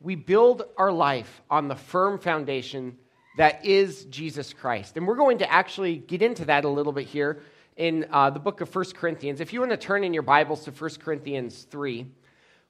we 0.00 0.14
build 0.14 0.62
our 0.76 0.90
life 0.90 1.42
on 1.50 1.68
the 1.68 1.76
firm 1.76 2.18
foundation 2.18 2.96
that 3.36 3.64
is 3.64 4.04
Jesus 4.06 4.52
Christ. 4.52 4.96
And 4.96 5.06
we're 5.06 5.16
going 5.16 5.38
to 5.38 5.50
actually 5.50 5.96
get 5.96 6.22
into 6.22 6.46
that 6.46 6.64
a 6.64 6.68
little 6.68 6.92
bit 6.92 7.06
here 7.06 7.42
in 7.76 8.06
uh, 8.10 8.30
the 8.30 8.40
book 8.40 8.60
of 8.60 8.74
1 8.74 8.84
Corinthians. 8.94 9.40
If 9.40 9.52
you 9.52 9.60
want 9.60 9.70
to 9.72 9.76
turn 9.76 10.02
in 10.02 10.12
your 10.12 10.22
Bibles 10.22 10.64
to 10.64 10.72
1 10.72 10.90
Corinthians 10.96 11.62
3, 11.70 12.06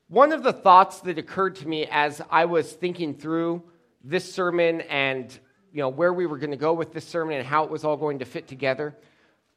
one 0.08 0.32
of 0.32 0.42
the 0.42 0.52
thoughts 0.52 1.00
that 1.00 1.18
occurred 1.18 1.56
to 1.56 1.68
me 1.68 1.86
as 1.86 2.20
I 2.30 2.44
was 2.44 2.72
thinking 2.72 3.14
through 3.14 3.62
this 4.02 4.32
sermon 4.32 4.80
and 4.82 5.36
you 5.72 5.80
know 5.80 5.88
where 5.88 6.12
we 6.12 6.26
were 6.26 6.38
going 6.38 6.50
to 6.50 6.56
go 6.56 6.72
with 6.72 6.92
this 6.92 7.06
sermon 7.06 7.38
and 7.38 7.46
how 7.46 7.64
it 7.64 7.70
was 7.70 7.84
all 7.84 7.96
going 7.96 8.18
to 8.18 8.24
fit 8.24 8.48
together 8.48 8.96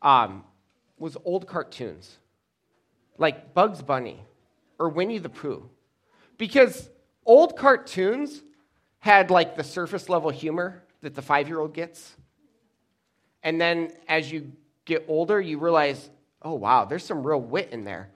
um, 0.01 0.43
was 0.99 1.17
old 1.25 1.47
cartoons 1.47 2.17
like 3.17 3.53
Bugs 3.53 3.81
Bunny 3.81 4.19
or 4.79 4.89
Winnie 4.89 5.17
the 5.17 5.29
Pooh. 5.29 5.69
Because 6.37 6.89
old 7.25 7.55
cartoons 7.55 8.41
had 8.99 9.29
like 9.29 9.55
the 9.55 9.63
surface 9.63 10.09
level 10.09 10.29
humor 10.29 10.83
that 11.01 11.15
the 11.15 11.21
five 11.21 11.47
year 11.47 11.59
old 11.59 11.73
gets. 11.73 12.15
And 13.43 13.59
then 13.59 13.91
as 14.07 14.31
you 14.31 14.51
get 14.85 15.05
older, 15.07 15.39
you 15.39 15.59
realize, 15.59 16.09
oh, 16.41 16.53
wow, 16.53 16.85
there's 16.85 17.05
some 17.05 17.25
real 17.25 17.41
wit 17.41 17.69
in 17.71 17.83
there. 17.83 18.09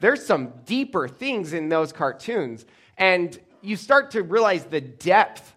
There's 0.00 0.24
some 0.24 0.52
deeper 0.64 1.08
things 1.08 1.52
in 1.52 1.68
those 1.68 1.92
cartoons. 1.92 2.64
And 2.96 3.38
you 3.60 3.76
start 3.76 4.12
to 4.12 4.22
realize 4.22 4.64
the 4.64 4.80
depth 4.80 5.54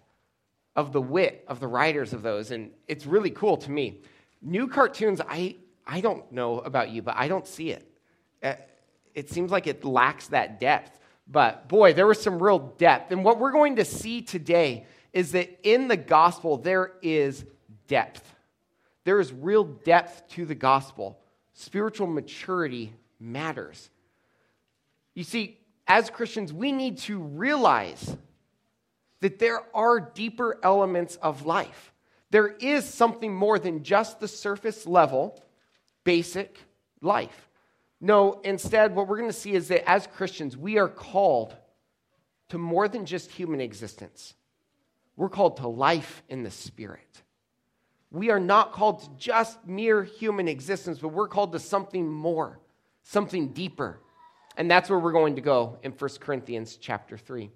of 0.74 0.92
the 0.92 1.00
wit 1.00 1.44
of 1.46 1.60
the 1.60 1.68
writers 1.68 2.12
of 2.12 2.22
those. 2.22 2.50
And 2.50 2.72
it's 2.88 3.06
really 3.06 3.30
cool 3.30 3.56
to 3.58 3.70
me. 3.70 4.00
New 4.40 4.66
cartoons, 4.66 5.20
I, 5.20 5.56
I 5.86 6.00
don't 6.00 6.30
know 6.32 6.58
about 6.60 6.90
you, 6.90 7.02
but 7.02 7.16
I 7.16 7.28
don't 7.28 7.46
see 7.46 7.70
it. 7.70 7.88
Uh, 8.42 8.54
it 9.14 9.30
seems 9.30 9.50
like 9.50 9.66
it 9.66 9.84
lacks 9.84 10.28
that 10.28 10.58
depth. 10.58 10.98
But 11.32 11.66
boy, 11.66 11.94
there 11.94 12.06
was 12.06 12.20
some 12.20 12.42
real 12.42 12.58
depth. 12.58 13.10
And 13.10 13.24
what 13.24 13.38
we're 13.38 13.52
going 13.52 13.76
to 13.76 13.84
see 13.86 14.20
today 14.20 14.86
is 15.14 15.32
that 15.32 15.60
in 15.62 15.88
the 15.88 15.96
gospel, 15.96 16.58
there 16.58 16.92
is 17.00 17.44
depth. 17.88 18.34
There 19.04 19.18
is 19.18 19.32
real 19.32 19.64
depth 19.64 20.28
to 20.34 20.44
the 20.44 20.54
gospel. 20.54 21.18
Spiritual 21.54 22.06
maturity 22.06 22.92
matters. 23.18 23.88
You 25.14 25.24
see, 25.24 25.58
as 25.86 26.10
Christians, 26.10 26.52
we 26.52 26.70
need 26.70 26.98
to 26.98 27.18
realize 27.18 28.16
that 29.20 29.38
there 29.38 29.62
are 29.74 30.00
deeper 30.00 30.58
elements 30.62 31.16
of 31.16 31.46
life. 31.46 31.92
There 32.30 32.48
is 32.48 32.84
something 32.84 33.34
more 33.34 33.58
than 33.58 33.82
just 33.82 34.20
the 34.20 34.28
surface 34.28 34.86
level, 34.86 35.42
basic 36.04 36.58
life. 37.00 37.48
No, 38.04 38.40
instead, 38.42 38.96
what 38.96 39.06
we're 39.06 39.18
going 39.18 39.30
to 39.30 39.32
see 39.32 39.52
is 39.52 39.68
that 39.68 39.88
as 39.88 40.08
Christians, 40.08 40.56
we 40.56 40.76
are 40.76 40.88
called 40.88 41.56
to 42.48 42.58
more 42.58 42.88
than 42.88 43.06
just 43.06 43.30
human 43.30 43.60
existence. 43.60 44.34
We're 45.14 45.28
called 45.28 45.58
to 45.58 45.68
life 45.68 46.24
in 46.28 46.42
the 46.42 46.50
Spirit. 46.50 47.22
We 48.10 48.30
are 48.30 48.40
not 48.40 48.72
called 48.72 49.02
to 49.02 49.10
just 49.16 49.66
mere 49.68 50.02
human 50.02 50.48
existence, 50.48 50.98
but 50.98 51.08
we're 51.08 51.28
called 51.28 51.52
to 51.52 51.60
something 51.60 52.10
more, 52.10 52.58
something 53.04 53.52
deeper. 53.52 54.00
And 54.56 54.68
that's 54.68 54.90
where 54.90 54.98
we're 54.98 55.12
going 55.12 55.36
to 55.36 55.40
go 55.40 55.78
in 55.84 55.92
1 55.92 56.10
Corinthians 56.18 56.76
chapter 56.76 57.16
3. 57.16 57.50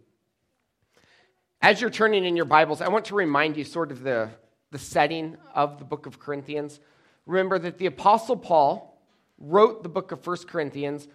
As 1.60 1.80
you're 1.80 1.90
turning 1.90 2.24
in 2.24 2.36
your 2.36 2.44
Bibles, 2.44 2.80
I 2.80 2.88
want 2.88 3.06
to 3.06 3.16
remind 3.16 3.56
you 3.56 3.64
sort 3.64 3.90
of 3.90 4.04
the, 4.04 4.30
the 4.70 4.78
setting 4.78 5.36
of 5.56 5.80
the 5.80 5.84
book 5.84 6.06
of 6.06 6.20
Corinthians. 6.20 6.78
Remember 7.26 7.58
that 7.58 7.78
the 7.78 7.86
Apostle 7.86 8.36
Paul 8.36 8.95
wrote 9.38 9.82
the 9.82 9.88
book 9.88 10.12
of 10.12 10.26
1 10.26 10.36
Corinthians 10.48 11.08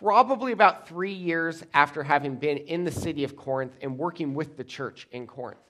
probably 0.00 0.52
about 0.52 0.86
three 0.86 1.12
years 1.12 1.62
after 1.72 2.02
having 2.02 2.36
been 2.36 2.58
in 2.58 2.84
the 2.84 2.90
city 2.90 3.24
of 3.24 3.36
Corinth 3.36 3.76
and 3.80 3.98
working 3.98 4.34
with 4.34 4.56
the 4.56 4.64
church 4.64 5.08
in 5.10 5.26
Corinth. 5.26 5.60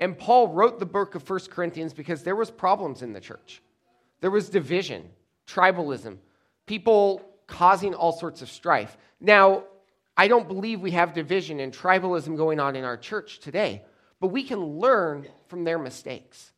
And 0.00 0.18
Paul 0.18 0.48
wrote 0.48 0.80
the 0.80 0.86
book 0.86 1.14
of 1.14 1.28
1 1.28 1.40
Corinthians 1.50 1.92
because 1.92 2.22
there 2.22 2.34
was 2.34 2.50
problems 2.50 3.02
in 3.02 3.12
the 3.12 3.20
church. 3.20 3.62
There 4.20 4.30
was 4.30 4.48
division, 4.48 5.08
tribalism, 5.46 6.18
people 6.66 7.22
causing 7.46 7.94
all 7.94 8.12
sorts 8.12 8.42
of 8.42 8.48
strife. 8.48 8.96
Now, 9.20 9.64
I 10.16 10.28
don't 10.28 10.48
believe 10.48 10.80
we 10.80 10.90
have 10.92 11.14
division 11.14 11.60
and 11.60 11.72
tribalism 11.72 12.36
going 12.36 12.60
on 12.60 12.76
in 12.76 12.84
our 12.84 12.96
church 12.96 13.38
today, 13.38 13.84
but 14.20 14.28
we 14.28 14.42
can 14.42 14.78
learn 14.78 15.28
from 15.46 15.64
their 15.64 15.78
mistakes. 15.78 16.52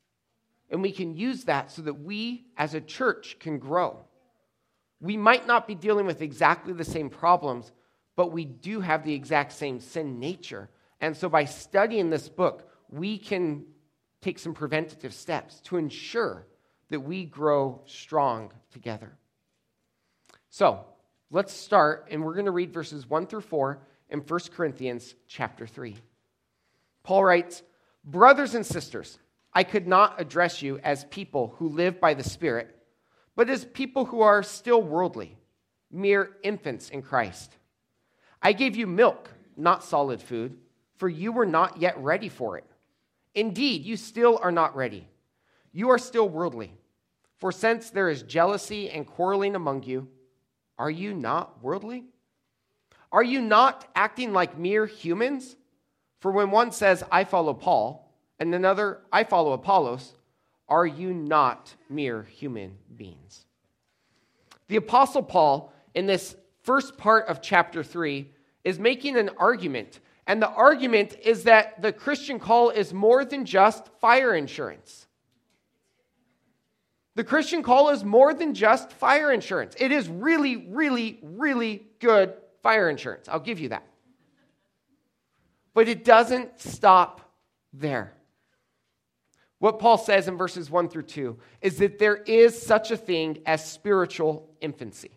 And 0.70 0.82
we 0.82 0.92
can 0.92 1.14
use 1.14 1.44
that 1.44 1.70
so 1.70 1.82
that 1.82 2.00
we 2.00 2.46
as 2.56 2.74
a 2.74 2.80
church 2.80 3.36
can 3.38 3.58
grow. 3.58 4.04
We 5.04 5.18
might 5.18 5.46
not 5.46 5.66
be 5.66 5.74
dealing 5.74 6.06
with 6.06 6.22
exactly 6.22 6.72
the 6.72 6.82
same 6.82 7.10
problems, 7.10 7.70
but 8.16 8.32
we 8.32 8.46
do 8.46 8.80
have 8.80 9.04
the 9.04 9.12
exact 9.12 9.52
same 9.52 9.78
sin 9.78 10.18
nature. 10.18 10.70
And 10.98 11.14
so 11.14 11.28
by 11.28 11.44
studying 11.44 12.08
this 12.08 12.30
book, 12.30 12.70
we 12.88 13.18
can 13.18 13.66
take 14.22 14.38
some 14.38 14.54
preventative 14.54 15.12
steps 15.12 15.60
to 15.64 15.76
ensure 15.76 16.46
that 16.88 17.00
we 17.00 17.26
grow 17.26 17.82
strong 17.84 18.50
together. 18.70 19.12
So 20.48 20.86
let's 21.30 21.52
start, 21.52 22.08
and 22.10 22.24
we're 22.24 22.32
going 22.32 22.46
to 22.46 22.50
read 22.50 22.72
verses 22.72 23.06
1 23.06 23.26
through 23.26 23.42
4 23.42 23.82
in 24.08 24.20
1 24.20 24.40
Corinthians 24.56 25.14
chapter 25.28 25.66
3. 25.66 25.98
Paul 27.02 27.24
writes, 27.24 27.62
Brothers 28.06 28.54
and 28.54 28.64
sisters, 28.64 29.18
I 29.52 29.64
could 29.64 29.86
not 29.86 30.18
address 30.18 30.62
you 30.62 30.78
as 30.78 31.04
people 31.04 31.56
who 31.58 31.68
live 31.68 32.00
by 32.00 32.14
the 32.14 32.24
Spirit 32.24 32.74
but 33.36 33.50
as 33.50 33.64
people 33.64 34.04
who 34.04 34.20
are 34.20 34.42
still 34.42 34.82
worldly, 34.82 35.36
mere 35.90 36.36
infants 36.42 36.90
in 36.90 37.02
Christ. 37.02 37.52
I 38.42 38.52
gave 38.52 38.76
you 38.76 38.86
milk, 38.86 39.30
not 39.56 39.84
solid 39.84 40.20
food, 40.20 40.56
for 40.96 41.08
you 41.08 41.32
were 41.32 41.46
not 41.46 41.80
yet 41.80 41.96
ready 41.98 42.28
for 42.28 42.58
it. 42.58 42.64
Indeed, 43.34 43.84
you 43.84 43.96
still 43.96 44.38
are 44.42 44.52
not 44.52 44.76
ready. 44.76 45.08
You 45.72 45.90
are 45.90 45.98
still 45.98 46.28
worldly. 46.28 46.72
For 47.38 47.50
since 47.50 47.90
there 47.90 48.08
is 48.08 48.22
jealousy 48.22 48.90
and 48.90 49.06
quarreling 49.06 49.56
among 49.56 49.82
you, 49.82 50.08
are 50.78 50.90
you 50.90 51.14
not 51.14 51.62
worldly? 51.62 52.04
Are 53.10 53.22
you 53.22 53.40
not 53.40 53.88
acting 53.94 54.32
like 54.32 54.58
mere 54.58 54.86
humans? 54.86 55.56
For 56.20 56.30
when 56.32 56.50
one 56.50 56.72
says, 56.72 57.04
I 57.10 57.24
follow 57.24 57.54
Paul, 57.54 58.12
and 58.38 58.54
another, 58.54 59.00
I 59.12 59.24
follow 59.24 59.52
Apollos, 59.52 60.12
are 60.68 60.86
you 60.86 61.12
not 61.12 61.74
mere 61.88 62.22
human 62.22 62.76
beings? 62.96 63.46
The 64.68 64.76
Apostle 64.76 65.22
Paul, 65.22 65.72
in 65.94 66.06
this 66.06 66.36
first 66.62 66.96
part 66.96 67.26
of 67.28 67.42
chapter 67.42 67.82
3, 67.82 68.30
is 68.64 68.78
making 68.78 69.16
an 69.16 69.30
argument. 69.36 70.00
And 70.26 70.40
the 70.40 70.48
argument 70.48 71.16
is 71.22 71.44
that 71.44 71.82
the 71.82 71.92
Christian 71.92 72.38
call 72.38 72.70
is 72.70 72.94
more 72.94 73.24
than 73.24 73.44
just 73.44 73.88
fire 74.00 74.34
insurance. 74.34 75.06
The 77.14 77.24
Christian 77.24 77.62
call 77.62 77.90
is 77.90 78.02
more 78.04 78.34
than 78.34 78.54
just 78.54 78.90
fire 78.90 79.32
insurance. 79.32 79.74
It 79.78 79.92
is 79.92 80.08
really, 80.08 80.56
really, 80.56 81.20
really 81.22 81.86
good 82.00 82.34
fire 82.62 82.88
insurance. 82.88 83.28
I'll 83.28 83.38
give 83.38 83.60
you 83.60 83.68
that. 83.68 83.86
But 85.74 85.88
it 85.88 86.04
doesn't 86.04 86.58
stop 86.58 87.20
there. 87.72 88.13
What 89.64 89.78
Paul 89.78 89.96
says 89.96 90.28
in 90.28 90.36
verses 90.36 90.70
1 90.70 90.90
through 90.90 91.04
2 91.04 91.38
is 91.62 91.78
that 91.78 91.98
there 91.98 92.16
is 92.16 92.60
such 92.60 92.90
a 92.90 92.98
thing 92.98 93.38
as 93.46 93.66
spiritual 93.66 94.46
infancy. 94.60 95.12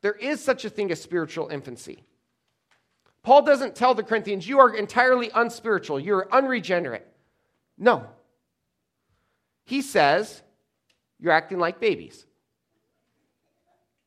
There 0.00 0.14
is 0.14 0.42
such 0.42 0.64
a 0.64 0.68
thing 0.68 0.90
as 0.90 1.00
spiritual 1.00 1.46
infancy. 1.46 2.02
Paul 3.22 3.42
doesn't 3.42 3.76
tell 3.76 3.94
the 3.94 4.02
Corinthians, 4.02 4.48
you 4.48 4.58
are 4.58 4.74
entirely 4.74 5.30
unspiritual, 5.32 6.00
you're 6.00 6.26
unregenerate. 6.32 7.06
No. 7.78 8.08
He 9.62 9.82
says, 9.82 10.42
you're 11.20 11.30
acting 11.30 11.60
like 11.60 11.78
babies. 11.78 12.26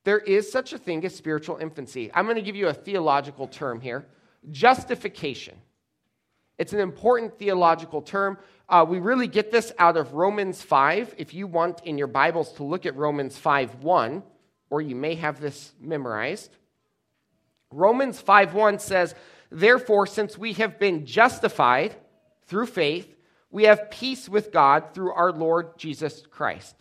There 0.03 0.19
is 0.19 0.51
such 0.51 0.73
a 0.73 0.77
thing 0.77 1.05
as 1.05 1.15
spiritual 1.15 1.55
infancy. 1.55 2.11
I'm 2.13 2.25
going 2.25 2.35
to 2.35 2.41
give 2.41 2.57
you 2.57 2.67
a 2.67 2.73
theological 2.73 3.47
term 3.47 3.79
here 3.79 4.07
justification. 4.51 5.55
It's 6.57 6.73
an 6.73 6.79
important 6.79 7.37
theological 7.37 8.01
term. 8.01 8.37
Uh, 8.69 8.85
we 8.87 8.99
really 8.99 9.27
get 9.27 9.49
this 9.49 9.71
out 9.79 9.95
of 9.95 10.13
Romans 10.13 10.61
5. 10.61 11.15
If 11.17 11.33
you 11.33 11.47
want 11.47 11.81
in 11.85 11.97
your 11.97 12.07
Bibles 12.07 12.51
to 12.53 12.63
look 12.63 12.85
at 12.85 12.97
Romans 12.97 13.37
5 13.37 13.81
1, 13.81 14.23
or 14.69 14.81
you 14.81 14.95
may 14.95 15.15
have 15.15 15.39
this 15.39 15.71
memorized. 15.79 16.51
Romans 17.71 18.19
5 18.19 18.53
1 18.53 18.79
says, 18.79 19.15
Therefore, 19.49 20.05
since 20.05 20.37
we 20.37 20.51
have 20.53 20.79
been 20.79 21.05
justified 21.05 21.95
through 22.47 22.65
faith, 22.65 23.15
we 23.49 23.63
have 23.63 23.89
peace 23.89 24.27
with 24.27 24.51
God 24.51 24.93
through 24.93 25.13
our 25.13 25.31
Lord 25.31 25.77
Jesus 25.77 26.23
Christ. 26.29 26.75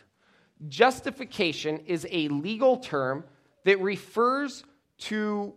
Justification 0.66 1.78
is 1.86 2.04
a 2.10 2.26
legal 2.28 2.78
term 2.78 3.22
that 3.62 3.80
refers 3.80 4.64
to 4.98 5.54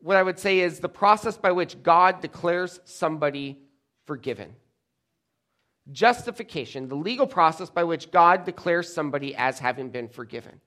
what 0.00 0.16
I 0.16 0.22
would 0.24 0.40
say 0.40 0.60
is 0.60 0.80
the 0.80 0.88
process 0.88 1.36
by 1.36 1.52
which 1.52 1.82
God 1.84 2.20
declares 2.20 2.80
somebody 2.84 3.60
forgiven. 4.06 4.54
Justification, 5.92 6.88
the 6.88 6.96
legal 6.96 7.26
process 7.26 7.70
by 7.70 7.84
which 7.84 8.10
God 8.10 8.44
declares 8.44 8.92
somebody 8.92 9.36
as 9.36 9.58
having 9.58 9.90
been 9.90 10.08
forgiven. 10.08 10.60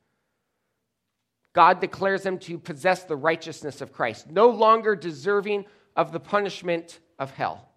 God 1.54 1.82
declares 1.82 2.24
them 2.24 2.38
to 2.40 2.58
possess 2.58 3.04
the 3.04 3.18
righteousness 3.18 3.82
of 3.82 3.92
Christ, 3.92 4.30
no 4.30 4.50
longer 4.50 4.96
deserving 4.96 5.66
of 5.96 6.12
the 6.12 6.20
punishment 6.20 7.00
of 7.18 7.32
hell. 7.32 7.68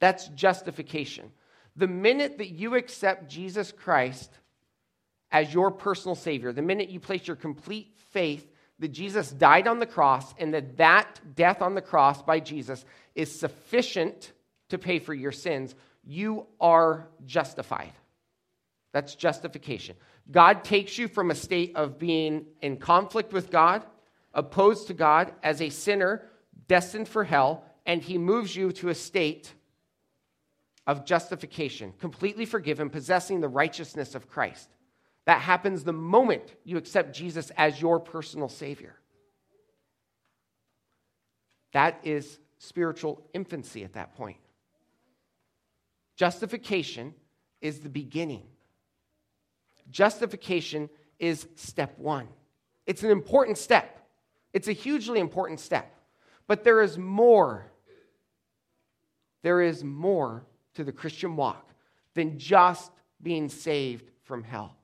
That's 0.00 0.28
justification. 0.28 1.30
The 1.76 1.86
minute 1.86 2.38
that 2.38 2.50
you 2.50 2.74
accept 2.74 3.30
Jesus 3.30 3.72
Christ 3.72 4.30
as 5.30 5.54
your 5.54 5.70
personal 5.70 6.14
Savior, 6.14 6.52
the 6.52 6.62
minute 6.62 6.90
you 6.90 7.00
place 7.00 7.26
your 7.26 7.36
complete 7.36 7.94
faith 8.10 8.46
that 8.78 8.88
Jesus 8.88 9.30
died 9.30 9.66
on 9.66 9.78
the 9.78 9.86
cross 9.86 10.34
and 10.38 10.52
that 10.52 10.76
that 10.76 11.20
death 11.34 11.62
on 11.62 11.74
the 11.74 11.80
cross 11.80 12.22
by 12.22 12.40
Jesus 12.40 12.84
is 13.14 13.38
sufficient 13.40 14.32
to 14.74 14.78
pay 14.78 14.98
for 14.98 15.14
your 15.14 15.32
sins, 15.32 15.74
you 16.04 16.46
are 16.60 17.08
justified. 17.24 17.92
That's 18.92 19.14
justification. 19.14 19.96
God 20.30 20.64
takes 20.64 20.98
you 20.98 21.08
from 21.08 21.30
a 21.30 21.34
state 21.34 21.74
of 21.74 21.98
being 21.98 22.46
in 22.62 22.76
conflict 22.76 23.32
with 23.32 23.50
God, 23.50 23.84
opposed 24.32 24.86
to 24.88 24.94
God, 24.94 25.32
as 25.42 25.60
a 25.60 25.70
sinner 25.70 26.22
destined 26.68 27.08
for 27.08 27.24
hell, 27.24 27.64
and 27.86 28.02
he 28.02 28.18
moves 28.18 28.54
you 28.54 28.72
to 28.72 28.88
a 28.88 28.94
state 28.94 29.52
of 30.86 31.04
justification, 31.04 31.92
completely 31.98 32.46
forgiven, 32.46 32.90
possessing 32.90 33.40
the 33.40 33.48
righteousness 33.48 34.14
of 34.14 34.28
Christ. 34.28 34.68
That 35.26 35.40
happens 35.40 35.84
the 35.84 35.92
moment 35.92 36.54
you 36.64 36.76
accept 36.76 37.16
Jesus 37.16 37.50
as 37.56 37.80
your 37.80 37.98
personal 37.98 38.48
Savior. 38.48 38.94
That 41.72 42.00
is 42.04 42.38
spiritual 42.58 43.26
infancy 43.32 43.84
at 43.84 43.94
that 43.94 44.14
point. 44.14 44.36
Justification 46.16 47.14
is 47.60 47.80
the 47.80 47.88
beginning. 47.88 48.42
Justification 49.90 50.88
is 51.18 51.46
step 51.56 51.98
one. 51.98 52.28
It's 52.86 53.02
an 53.02 53.10
important 53.10 53.58
step, 53.58 54.06
it's 54.52 54.68
a 54.68 54.72
hugely 54.72 55.20
important 55.20 55.60
step. 55.60 55.90
But 56.46 56.62
there 56.62 56.82
is 56.82 56.98
more. 56.98 57.70
There 59.42 59.60
is 59.60 59.82
more 59.84 60.44
to 60.74 60.84
the 60.84 60.92
Christian 60.92 61.36
walk 61.36 61.70
than 62.14 62.38
just 62.38 62.90
being 63.22 63.48
saved 63.48 64.10
from 64.22 64.42
hell. 64.42 64.76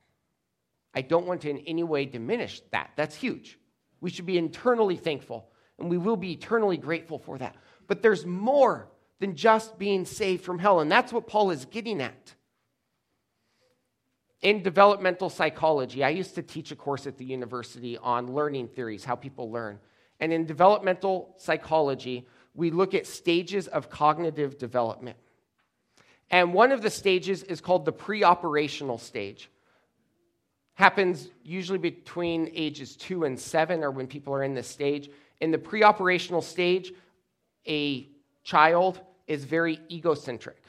I 0.94 1.02
don't 1.02 1.26
want 1.26 1.42
to 1.42 1.50
in 1.50 1.58
any 1.58 1.82
way 1.82 2.04
diminish 2.04 2.60
that. 2.70 2.90
That's 2.96 3.14
huge. 3.14 3.58
We 4.00 4.10
should 4.10 4.26
be 4.26 4.38
internally 4.38 4.96
thankful, 4.96 5.50
and 5.78 5.88
we 5.88 5.98
will 5.98 6.16
be 6.16 6.32
eternally 6.32 6.76
grateful 6.76 7.18
for 7.18 7.38
that. 7.38 7.56
But 7.86 8.02
there's 8.02 8.26
more 8.26 8.88
than 9.20 9.36
just 9.36 9.78
being 9.78 10.04
saved 10.04 10.44
from 10.44 10.58
hell, 10.58 10.80
and 10.80 10.90
that's 10.90 11.12
what 11.12 11.26
Paul 11.26 11.50
is 11.50 11.64
getting 11.66 12.00
at. 12.00 12.34
In 14.42 14.62
developmental 14.62 15.30
psychology, 15.30 16.02
I 16.02 16.08
used 16.08 16.34
to 16.34 16.42
teach 16.42 16.72
a 16.72 16.76
course 16.76 17.06
at 17.06 17.18
the 17.18 17.24
university 17.24 17.98
on 17.98 18.32
learning 18.32 18.68
theories, 18.68 19.04
how 19.04 19.14
people 19.14 19.50
learn. 19.50 19.78
And 20.18 20.32
in 20.32 20.46
developmental 20.46 21.34
psychology, 21.36 22.26
we 22.54 22.70
look 22.70 22.94
at 22.94 23.06
stages 23.06 23.68
of 23.68 23.90
cognitive 23.90 24.58
development. 24.58 25.18
And 26.30 26.54
one 26.54 26.72
of 26.72 26.80
the 26.80 26.90
stages 26.90 27.42
is 27.42 27.60
called 27.60 27.84
the 27.84 27.92
pre-operational 27.92 28.98
stage 28.98 29.50
happens 30.80 31.28
usually 31.44 31.78
between 31.78 32.50
ages 32.54 32.96
two 32.96 33.24
and 33.24 33.38
seven, 33.38 33.84
or 33.84 33.90
when 33.90 34.06
people 34.06 34.32
are 34.32 34.42
in 34.42 34.54
this 34.54 34.66
stage. 34.66 35.10
In 35.40 35.50
the 35.50 35.58
pre 35.58 35.82
operational 35.82 36.40
stage, 36.40 36.92
a 37.68 38.08
child 38.44 39.00
is 39.30 39.44
very 39.44 39.78
egocentric. 39.88 40.60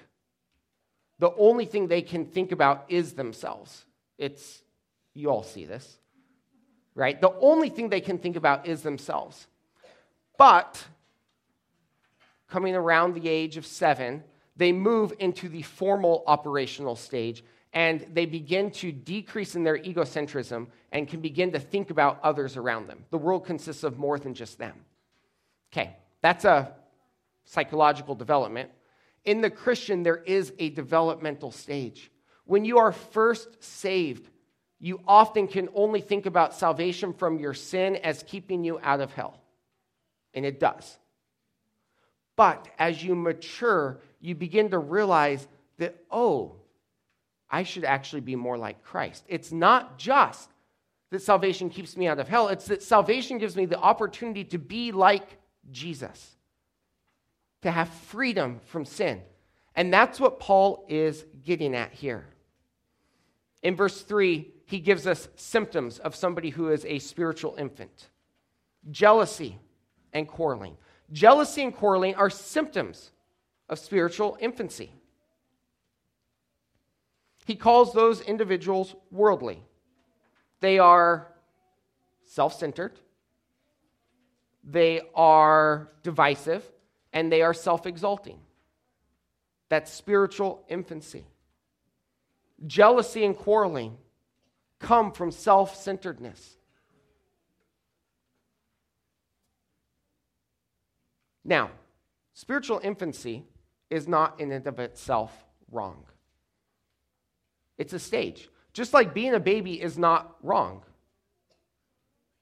The 1.17 1.33
only 1.33 1.65
thing 1.65 1.87
they 1.87 2.03
can 2.03 2.25
think 2.25 2.51
about 2.51 2.85
is 2.89 3.13
themselves. 3.13 3.85
It's, 4.19 4.61
you 5.15 5.31
all 5.31 5.41
see 5.41 5.65
this, 5.65 5.97
right? 6.93 7.19
The 7.19 7.33
only 7.39 7.69
thing 7.69 7.89
they 7.89 8.01
can 8.01 8.19
think 8.19 8.35
about 8.35 8.67
is 8.67 8.83
themselves. 8.83 9.47
But 10.37 10.85
coming 12.47 12.75
around 12.75 13.15
the 13.15 13.27
age 13.27 13.57
of 13.57 13.65
seven, 13.65 14.23
they 14.55 14.71
move 14.71 15.11
into 15.17 15.49
the 15.49 15.63
formal 15.63 16.23
operational 16.27 16.95
stage 16.95 17.43
and 17.73 18.05
they 18.13 18.27
begin 18.27 18.69
to 18.69 18.91
decrease 18.91 19.55
in 19.55 19.63
their 19.63 19.79
egocentrism 19.79 20.67
and 20.91 21.07
can 21.07 21.19
begin 21.19 21.51
to 21.53 21.59
think 21.59 21.89
about 21.89 22.19
others 22.21 22.57
around 22.57 22.87
them. 22.87 23.05
The 23.09 23.17
world 23.17 23.43
consists 23.43 23.83
of 23.83 23.97
more 23.97 24.19
than 24.19 24.35
just 24.35 24.59
them. 24.59 24.85
Okay, 25.73 25.95
that's 26.21 26.45
a 26.45 26.75
psychological 27.45 28.15
development. 28.15 28.69
In 29.25 29.41
the 29.41 29.49
Christian, 29.49 30.03
there 30.03 30.17
is 30.17 30.53
a 30.59 30.69
developmental 30.69 31.51
stage. 31.51 32.11
When 32.45 32.65
you 32.65 32.79
are 32.79 32.91
first 32.91 33.63
saved, 33.63 34.29
you 34.79 34.99
often 35.07 35.47
can 35.47 35.69
only 35.75 36.01
think 36.01 36.25
about 36.25 36.55
salvation 36.55 37.13
from 37.13 37.39
your 37.39 37.53
sin 37.53 37.97
as 37.97 38.23
keeping 38.23 38.63
you 38.63 38.79
out 38.81 38.99
of 38.99 39.13
hell. 39.13 39.39
And 40.33 40.45
it 40.45 40.59
does. 40.59 40.97
But 42.35 42.67
as 42.79 43.03
you 43.03 43.15
mature, 43.15 43.99
you 44.19 44.33
begin 44.33 44.71
to 44.71 44.79
realize 44.79 45.47
that, 45.77 45.95
oh, 46.09 46.55
I 47.49 47.63
should 47.63 47.83
actually 47.83 48.21
be 48.21 48.35
more 48.35 48.57
like 48.57 48.83
Christ. 48.83 49.23
It's 49.27 49.51
not 49.51 49.99
just 49.99 50.49
that 51.11 51.21
salvation 51.21 51.69
keeps 51.69 51.97
me 51.97 52.07
out 52.07 52.19
of 52.19 52.29
hell, 52.29 52.47
it's 52.47 52.65
that 52.67 52.81
salvation 52.81 53.37
gives 53.37 53.55
me 53.55 53.65
the 53.65 53.77
opportunity 53.77 54.45
to 54.45 54.57
be 54.57 54.91
like 54.91 55.37
Jesus, 55.69 56.37
to 57.61 57.71
have 57.71 57.89
freedom 57.89 58.59
from 58.65 58.85
sin. 58.85 59.21
And 59.75 59.93
that's 59.93 60.19
what 60.19 60.39
Paul 60.39 60.85
is 60.89 61.25
getting 61.43 61.75
at 61.75 61.93
here. 61.93 62.25
In 63.61 63.75
verse 63.75 64.01
3, 64.01 64.49
he 64.65 64.79
gives 64.79 65.05
us 65.05 65.29
symptoms 65.35 65.99
of 65.99 66.15
somebody 66.15 66.49
who 66.49 66.69
is 66.69 66.85
a 66.85 66.99
spiritual 66.99 67.55
infant 67.57 68.09
jealousy 68.89 69.59
and 70.11 70.27
quarreling. 70.27 70.75
Jealousy 71.11 71.61
and 71.61 71.75
quarreling 71.75 72.15
are 72.15 72.29
symptoms 72.29 73.11
of 73.69 73.77
spiritual 73.77 74.37
infancy. 74.39 74.91
He 77.45 77.55
calls 77.55 77.93
those 77.93 78.21
individuals 78.21 78.95
worldly. 79.11 79.61
They 80.61 80.79
are 80.79 81.27
self 82.23 82.57
centered, 82.57 82.93
they 84.63 85.01
are 85.15 85.91
divisive, 86.01 86.63
and 87.13 87.31
they 87.31 87.41
are 87.41 87.53
self 87.53 87.85
exalting. 87.85 88.39
That's 89.69 89.91
spiritual 89.91 90.63
infancy. 90.67 91.25
Jealousy 92.67 93.25
and 93.25 93.37
quarreling 93.37 93.97
come 94.79 95.11
from 95.11 95.31
self 95.31 95.75
centeredness. 95.75 96.57
Now, 101.43 101.71
spiritual 102.33 102.79
infancy 102.83 103.43
is 103.89 104.07
not 104.07 104.39
in 104.39 104.51
and 104.51 104.65
of 104.67 104.79
itself 104.79 105.31
wrong. 105.71 106.03
It's 107.77 107.93
a 107.93 107.99
stage. 107.99 108.49
Just 108.73 108.93
like 108.93 109.13
being 109.13 109.33
a 109.33 109.39
baby 109.39 109.81
is 109.81 109.97
not 109.97 110.35
wrong. 110.43 110.83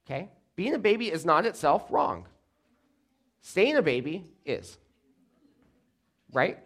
Okay? 0.06 0.30
Being 0.56 0.74
a 0.74 0.80
baby 0.80 1.12
is 1.12 1.26
not 1.26 1.46
itself 1.46 1.86
wrong. 1.90 2.28
Staying 3.42 3.78
a 3.78 3.82
baby 3.82 4.26
is. 4.46 4.78
Right? 6.32 6.58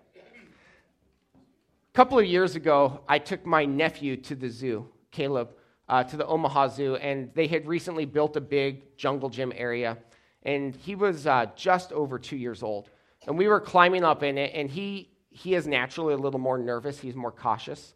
A 1.36 1.94
couple 1.94 2.18
of 2.18 2.26
years 2.26 2.56
ago, 2.56 3.02
I 3.08 3.20
took 3.20 3.46
my 3.46 3.66
nephew 3.66 4.18
to 4.18 4.36
the 4.36 4.50
zoo, 4.50 4.90
Caleb, 5.12 5.52
uh, 5.88 6.04
to 6.04 6.18
the 6.18 6.26
Omaha 6.26 6.70
Zoo, 6.70 6.96
and 6.96 7.32
they 7.36 7.48
had 7.48 7.68
recently 7.68 8.06
built 8.06 8.36
a 8.36 8.42
big 8.42 8.98
jungle 8.98 9.30
gym 9.30 9.54
area. 9.56 9.98
And 10.44 10.76
he 10.76 10.96
was 10.96 11.28
uh, 11.28 11.46
just 11.56 11.92
over 11.92 12.18
two 12.18 12.36
years 12.36 12.64
old. 12.64 12.90
And 13.28 13.38
we 13.38 13.48
were 13.48 13.62
climbing 13.62 14.04
up 14.04 14.24
in 14.24 14.38
it, 14.38 14.52
and 14.54 14.70
he, 14.70 15.12
he 15.30 15.56
is 15.56 15.68
naturally 15.68 16.14
a 16.14 16.18
little 16.18 16.40
more 16.40 16.58
nervous. 16.58 17.00
He's 17.00 17.16
more 17.16 17.32
cautious. 17.32 17.94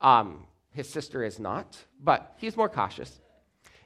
Um, 0.00 0.44
his 0.72 0.88
sister 0.88 1.24
is 1.24 1.38
not, 1.38 1.76
but 2.02 2.34
he's 2.38 2.56
more 2.56 2.68
cautious. 2.68 3.20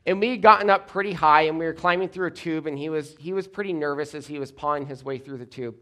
And 0.04 0.20
we 0.20 0.30
had 0.30 0.42
gotten 0.42 0.68
up 0.68 0.88
pretty 0.88 1.12
high 1.12 1.42
and 1.42 1.58
we 1.58 1.64
were 1.64 1.72
climbing 1.72 2.08
through 2.08 2.26
a 2.26 2.32
tube, 2.32 2.66
and 2.66 2.76
he 2.76 2.88
was, 2.88 3.14
he 3.18 3.32
was 3.32 3.46
pretty 3.46 3.72
nervous 3.72 4.14
as 4.14 4.26
he 4.26 4.38
was 4.38 4.50
pawing 4.50 4.86
his 4.86 5.04
way 5.04 5.18
through 5.18 5.38
the 5.38 5.46
tube. 5.46 5.76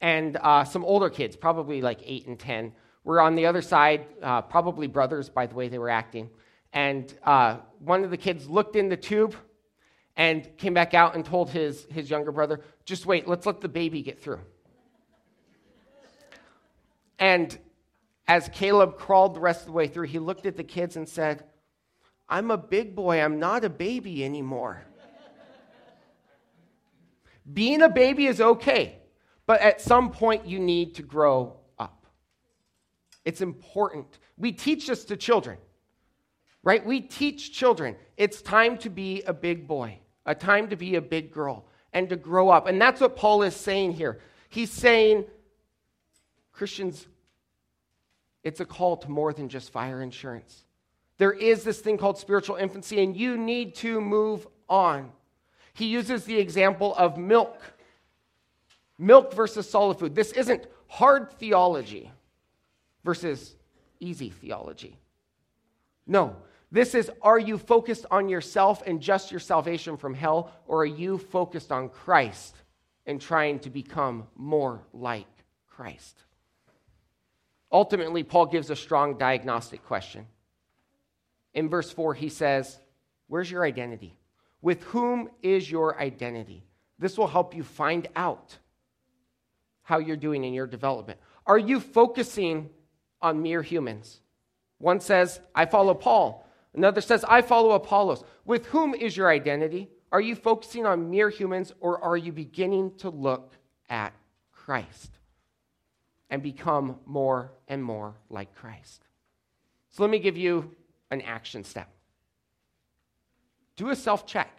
And 0.00 0.36
uh, 0.36 0.64
some 0.64 0.84
older 0.84 1.08
kids, 1.08 1.36
probably 1.36 1.80
like 1.80 2.00
eight 2.04 2.26
and 2.26 2.38
10, 2.38 2.72
were 3.04 3.20
on 3.20 3.36
the 3.36 3.46
other 3.46 3.62
side, 3.62 4.06
uh, 4.22 4.42
probably 4.42 4.88
brothers 4.88 5.30
by 5.30 5.46
the 5.46 5.54
way 5.54 5.68
they 5.68 5.78
were 5.78 5.88
acting. 5.88 6.30
And 6.72 7.14
uh, 7.22 7.58
one 7.78 8.04
of 8.04 8.10
the 8.10 8.16
kids 8.16 8.48
looked 8.48 8.76
in 8.76 8.88
the 8.88 8.96
tube 8.96 9.34
and 10.16 10.56
came 10.56 10.74
back 10.74 10.92
out 10.92 11.14
and 11.14 11.24
told 11.24 11.50
his, 11.50 11.86
his 11.90 12.10
younger 12.10 12.32
brother, 12.32 12.60
just 12.84 13.06
wait, 13.06 13.28
let's 13.28 13.46
let 13.46 13.60
the 13.60 13.68
baby 13.68 14.02
get 14.02 14.20
through. 14.20 14.40
And 17.18 17.56
as 18.28 18.48
Caleb 18.52 18.98
crawled 18.98 19.34
the 19.34 19.40
rest 19.40 19.60
of 19.60 19.66
the 19.66 19.72
way 19.72 19.86
through, 19.88 20.08
he 20.08 20.18
looked 20.18 20.46
at 20.46 20.56
the 20.56 20.64
kids 20.64 20.96
and 20.96 21.08
said, 21.08 21.44
I'm 22.28 22.50
a 22.50 22.56
big 22.56 22.94
boy, 22.94 23.22
I'm 23.22 23.38
not 23.38 23.64
a 23.64 23.70
baby 23.70 24.24
anymore. 24.24 24.82
Being 27.52 27.82
a 27.82 27.88
baby 27.88 28.26
is 28.26 28.40
okay, 28.40 28.98
but 29.46 29.60
at 29.60 29.80
some 29.80 30.10
point 30.10 30.46
you 30.46 30.58
need 30.58 30.96
to 30.96 31.02
grow 31.02 31.56
up. 31.78 32.06
It's 33.24 33.40
important. 33.40 34.18
We 34.36 34.50
teach 34.52 34.88
this 34.88 35.04
to 35.04 35.16
children, 35.16 35.58
right? 36.64 36.84
We 36.84 37.00
teach 37.00 37.52
children 37.52 37.96
it's 38.16 38.42
time 38.42 38.76
to 38.78 38.90
be 38.90 39.22
a 39.22 39.32
big 39.32 39.68
boy, 39.68 40.00
a 40.24 40.34
time 40.34 40.68
to 40.70 40.76
be 40.76 40.96
a 40.96 41.02
big 41.02 41.32
girl. 41.32 41.66
and 41.96 42.10
to 42.10 42.16
grow 42.16 42.50
up. 42.50 42.66
And 42.66 42.78
that's 42.78 43.00
what 43.00 43.16
Paul 43.16 43.42
is 43.42 43.56
saying 43.56 43.92
here. 43.92 44.20
He's 44.50 44.70
saying, 44.70 45.24
Christians, 46.52 47.06
it's 48.42 48.60
a 48.60 48.66
call 48.66 48.98
to 48.98 49.10
more 49.10 49.32
than 49.32 49.48
just 49.48 49.70
fire 49.70 50.02
insurance. 50.02 50.65
There 51.18 51.32
is 51.32 51.64
this 51.64 51.80
thing 51.80 51.98
called 51.98 52.18
spiritual 52.18 52.56
infancy, 52.56 53.02
and 53.02 53.16
you 53.16 53.36
need 53.38 53.74
to 53.76 54.00
move 54.00 54.46
on. 54.68 55.10
He 55.72 55.86
uses 55.86 56.24
the 56.24 56.38
example 56.38 56.94
of 56.96 57.16
milk 57.16 57.60
milk 58.98 59.34
versus 59.34 59.68
solid 59.68 59.98
food. 59.98 60.14
This 60.14 60.32
isn't 60.32 60.66
hard 60.86 61.32
theology 61.32 62.10
versus 63.04 63.54
easy 64.00 64.30
theology. 64.30 64.98
No, 66.06 66.36
this 66.70 66.94
is 66.94 67.10
are 67.22 67.38
you 67.38 67.58
focused 67.58 68.06
on 68.10 68.28
yourself 68.28 68.82
and 68.86 69.00
just 69.00 69.30
your 69.30 69.40
salvation 69.40 69.96
from 69.96 70.14
hell, 70.14 70.52
or 70.66 70.82
are 70.82 70.86
you 70.86 71.18
focused 71.18 71.72
on 71.72 71.88
Christ 71.88 72.56
and 73.06 73.20
trying 73.20 73.58
to 73.60 73.70
become 73.70 74.26
more 74.36 74.82
like 74.92 75.26
Christ? 75.68 76.22
Ultimately, 77.70 78.22
Paul 78.22 78.46
gives 78.46 78.70
a 78.70 78.76
strong 78.76 79.18
diagnostic 79.18 79.84
question. 79.84 80.26
In 81.56 81.70
verse 81.70 81.90
4, 81.90 82.14
he 82.14 82.28
says, 82.28 82.78
Where's 83.26 83.50
your 83.50 83.64
identity? 83.64 84.16
With 84.60 84.82
whom 84.84 85.30
is 85.42 85.68
your 85.68 85.98
identity? 85.98 86.62
This 86.98 87.18
will 87.18 87.26
help 87.26 87.56
you 87.56 87.64
find 87.64 88.06
out 88.14 88.58
how 89.82 89.98
you're 89.98 90.16
doing 90.16 90.44
in 90.44 90.52
your 90.52 90.66
development. 90.66 91.18
Are 91.46 91.58
you 91.58 91.80
focusing 91.80 92.68
on 93.22 93.42
mere 93.42 93.62
humans? 93.62 94.20
One 94.78 95.00
says, 95.00 95.40
I 95.54 95.64
follow 95.64 95.94
Paul. 95.94 96.46
Another 96.74 97.00
says, 97.00 97.24
I 97.26 97.40
follow 97.40 97.72
Apollos. 97.72 98.22
With 98.44 98.66
whom 98.66 98.94
is 98.94 99.16
your 99.16 99.30
identity? 99.30 99.88
Are 100.12 100.20
you 100.20 100.34
focusing 100.34 100.84
on 100.84 101.10
mere 101.10 101.30
humans 101.30 101.72
or 101.80 102.02
are 102.02 102.16
you 102.16 102.32
beginning 102.32 102.96
to 102.98 103.08
look 103.08 103.54
at 103.88 104.12
Christ 104.52 105.10
and 106.28 106.42
become 106.42 106.98
more 107.06 107.52
and 107.66 107.82
more 107.82 108.14
like 108.28 108.54
Christ? 108.54 109.02
So 109.90 110.02
let 110.02 110.10
me 110.10 110.18
give 110.18 110.36
you 110.36 110.76
an 111.10 111.20
action 111.22 111.64
step. 111.64 111.88
Do 113.76 113.90
a 113.90 113.96
self 113.96 114.26
check. 114.26 114.52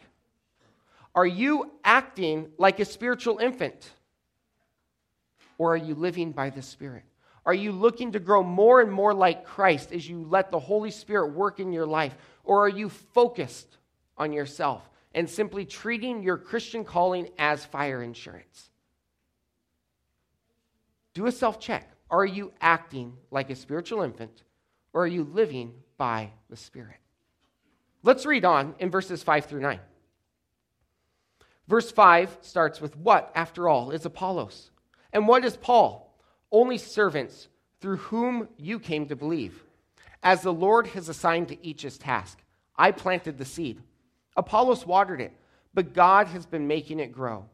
Are 1.15 1.25
you 1.25 1.71
acting 1.83 2.51
like 2.57 2.79
a 2.79 2.85
spiritual 2.85 3.39
infant? 3.39 3.91
Or 5.57 5.73
are 5.73 5.77
you 5.77 5.95
living 5.95 6.31
by 6.31 6.51
the 6.51 6.61
Spirit? 6.61 7.03
Are 7.43 7.53
you 7.53 7.71
looking 7.71 8.11
to 8.11 8.19
grow 8.19 8.43
more 8.43 8.81
and 8.81 8.91
more 8.91 9.13
like 9.13 9.45
Christ 9.45 9.91
as 9.91 10.07
you 10.07 10.23
let 10.29 10.51
the 10.51 10.59
Holy 10.59 10.91
Spirit 10.91 11.33
work 11.33 11.59
in 11.59 11.71
your 11.71 11.87
life? 11.87 12.15
Or 12.43 12.63
are 12.65 12.69
you 12.69 12.89
focused 12.89 13.77
on 14.17 14.33
yourself 14.33 14.87
and 15.15 15.27
simply 15.27 15.65
treating 15.65 16.21
your 16.21 16.37
Christian 16.37 16.83
calling 16.83 17.29
as 17.39 17.65
fire 17.65 18.03
insurance? 18.03 18.69
Do 21.13 21.25
a 21.25 21.31
self 21.31 21.59
check. 21.59 21.91
Are 22.11 22.25
you 22.25 22.53
acting 22.61 23.17
like 23.31 23.49
a 23.49 23.55
spiritual 23.55 24.03
infant 24.03 24.43
or 24.93 25.03
are 25.03 25.07
you 25.07 25.23
living 25.23 25.73
by 25.97 26.31
the 26.49 26.55
Spirit? 26.55 26.97
Let's 28.03 28.25
read 28.25 28.45
on 28.45 28.75
in 28.79 28.89
verses 28.89 29.23
5 29.23 29.45
through 29.45 29.61
9. 29.61 29.79
Verse 31.67 31.91
5 31.91 32.37
starts 32.41 32.79
with 32.79 32.95
What, 32.95 33.31
after 33.35 33.67
all, 33.67 33.91
is 33.91 34.05
Apollos? 34.05 34.71
And 35.11 35.27
what 35.27 35.43
is 35.43 35.57
Paul? 35.57 36.07
only 36.51 36.77
servants 36.77 37.47
through 37.79 37.97
whom 37.97 38.47
you 38.57 38.79
came 38.79 39.07
to 39.07 39.15
believe. 39.15 39.63
As 40.23 40.41
the 40.41 40.53
Lord 40.53 40.87
has 40.87 41.09
assigned 41.09 41.49
to 41.49 41.65
each 41.65 41.83
his 41.83 41.97
task, 41.97 42.39
I 42.75 42.91
planted 42.91 43.37
the 43.37 43.45
seed. 43.45 43.81
Apollos 44.35 44.85
watered 44.85 45.21
it, 45.21 45.33
but 45.73 45.93
God 45.93 46.27
has 46.27 46.45
been 46.45 46.67
making 46.67 46.99
it 46.99 47.11
grow. 47.11 47.45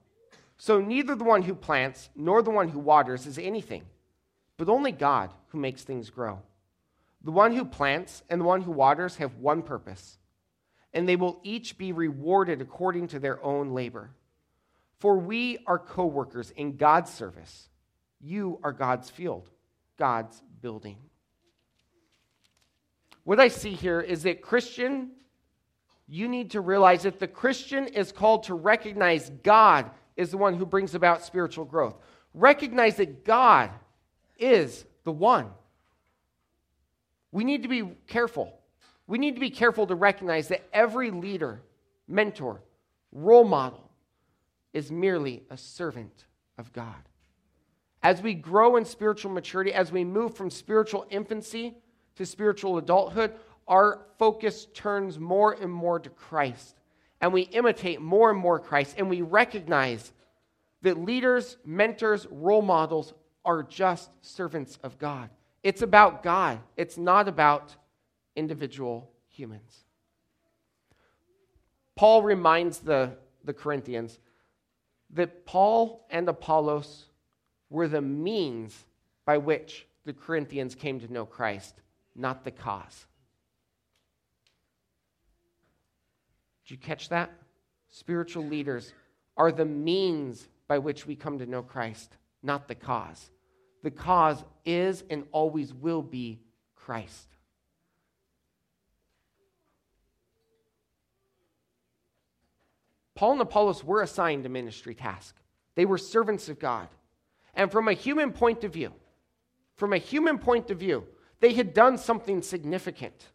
So 0.58 0.80
neither 0.80 1.16
the 1.16 1.24
one 1.24 1.42
who 1.42 1.56
plants 1.56 2.10
nor 2.16 2.42
the 2.42 2.52
one 2.52 2.70
who 2.70 2.80
waters 2.80 3.26
is 3.26 3.38
anything, 3.38 3.84
but 4.58 4.70
only 4.70 4.92
God 4.92 5.34
who 5.50 5.60
makes 5.60 5.84
things 5.84 6.10
grow. 6.10 6.40
The 7.24 7.32
one 7.32 7.54
who 7.54 7.66
plants 7.66 8.24
and 8.30 8.42
the 8.42 8.46
one 8.46 8.62
who 8.62 8.72
waters 8.72 9.16
have 9.18 9.36
one 9.36 9.62
purpose, 9.62 10.18
and 10.94 11.08
they 11.08 11.16
will 11.16 11.40
each 11.44 11.78
be 11.78 11.92
rewarded 11.92 12.62
according 12.62 13.08
to 13.10 13.20
their 13.20 13.44
own 13.44 13.72
labor. 13.72 14.12
For 15.00 15.18
we 15.18 15.60
are 15.66 15.80
co 15.80 16.06
workers 16.06 16.52
in 16.52 16.78
God's 16.78 17.12
service. 17.12 17.70
You 18.20 18.60
are 18.64 18.72
God's 18.72 19.10
field, 19.10 19.50
God's 19.98 20.42
building. 20.62 20.98
What 23.24 23.40
I 23.40 23.48
see 23.48 23.74
here 23.74 24.02
is 24.02 24.24
that 24.24 24.42
Christian, 24.42 25.12
you 26.08 26.28
need 26.28 26.52
to 26.52 26.62
realize 26.62 27.04
that 27.04 27.20
the 27.20 27.28
Christian 27.28 27.88
is 27.88 28.12
called 28.12 28.44
to 28.44 28.54
recognize 28.54 29.30
God 29.44 29.90
is 30.16 30.32
the 30.32 30.38
one 30.38 30.56
who 30.56 30.66
brings 30.66 30.94
about 30.96 31.24
spiritual 31.24 31.66
growth. 31.66 31.96
Recognize 32.34 32.98
that 32.98 33.24
God 33.24 33.72
is 34.38 34.86
the 35.04 35.12
one. 35.12 35.50
We 37.34 37.44
need 37.44 37.64
to 37.64 37.68
be 37.68 37.84
careful. 38.08 38.58
We 39.08 39.18
need 39.18 39.34
to 39.34 39.42
be 39.42 39.50
careful 39.50 39.88
to 39.88 39.96
recognize 39.96 40.48
that 40.50 40.64
every 40.72 41.10
leader, 41.10 41.62
mentor, 42.08 42.62
role 43.12 43.44
model 43.44 43.90
is 44.72 44.92
merely 44.92 45.44
a 45.50 45.58
servant 45.58 46.26
of 46.60 46.72
God. 46.72 46.96
As 48.04 48.22
we 48.22 48.36
grow 48.36 48.76
in 48.76 48.86
spiritual 48.86 49.32
maturity, 49.32 49.74
as 49.74 49.92
we 49.92 50.04
move 50.04 50.36
from 50.36 50.52
spiritual 50.52 51.08
infancy 51.10 51.76
to 52.18 52.26
spiritual 52.26 52.78
adulthood, 52.78 53.34
our 53.68 54.06
focus 54.20 54.68
turns 54.76 55.18
more 55.18 55.54
and 55.54 55.72
more 55.72 56.00
to 56.00 56.10
Christ. 56.10 56.78
And 57.20 57.34
we 57.34 57.42
imitate 57.42 58.00
more 58.00 58.30
and 58.30 58.40
more 58.40 58.60
Christ. 58.60 58.96
And 58.98 59.10
we 59.10 59.22
recognize 59.22 60.14
that 60.84 61.00
leaders, 61.00 61.58
mentors, 61.66 62.28
role 62.30 62.62
models 62.62 63.14
are 63.44 63.64
just 63.64 64.12
servants 64.22 64.78
of 64.84 65.00
God. 65.00 65.30
It's 65.64 65.82
about 65.82 66.24
God, 66.24 66.60
it's 66.76 66.98
not 66.98 67.28
about 67.28 67.76
individual 68.36 69.10
humans. 69.30 69.86
Paul 71.96 72.22
reminds 72.22 72.80
the, 72.80 73.12
the 73.44 73.54
Corinthians 73.54 74.20
that 75.12 75.46
Paul 75.46 76.06
and 76.10 76.28
Apollos 76.28 77.06
were 77.70 77.88
the 77.88 78.02
means 78.02 78.86
by 79.26 79.38
which 79.38 79.88
the 80.06 80.14
Corinthians 80.14 80.76
came 80.76 81.00
to 81.00 81.12
know 81.12 81.26
Christ, 81.26 81.76
not 82.16 82.44
the 82.44 82.52
cause. 82.52 83.06
Did 86.66 86.72
you 86.72 86.78
catch 86.78 87.10
that? 87.10 87.32
Spiritual 87.90 88.46
leaders 88.46 88.94
are 89.38 89.52
the 89.52 89.66
means 89.66 90.48
by 90.68 90.80
which 90.80 91.06
we 91.06 91.16
come 91.16 91.38
to 91.40 91.46
know 91.46 91.62
Christ, 91.62 92.18
not 92.42 92.68
the 92.68 92.76
cause. 92.76 93.30
The 93.84 93.92
cause 93.92 94.44
is 94.66 95.04
and 95.10 95.26
always 95.32 95.74
will 95.74 96.02
be 96.02 96.40
Christ. 96.76 97.28
Paul 103.16 103.34
and 103.34 103.42
Apollos 103.42 103.84
were 103.84 104.02
assigned 104.02 104.46
a 104.46 104.50
ministry 104.50 104.96
task. 104.96 105.36
They 105.76 105.86
were 105.86 105.98
servants 105.98 106.50
of 106.50 106.60
God. 106.60 106.88
And 107.54 107.72
from 107.72 107.88
a 107.88 107.94
human 107.94 108.32
point 108.32 108.64
of 108.64 108.74
view, 108.74 108.94
from 109.76 109.94
a 109.94 109.98
human 109.98 110.40
point 110.40 110.72
of 110.72 110.80
view, 110.80 111.06
they 111.40 111.54
had 111.54 111.74
done 111.74 111.98
something 111.98 112.42
significant. 112.42 113.28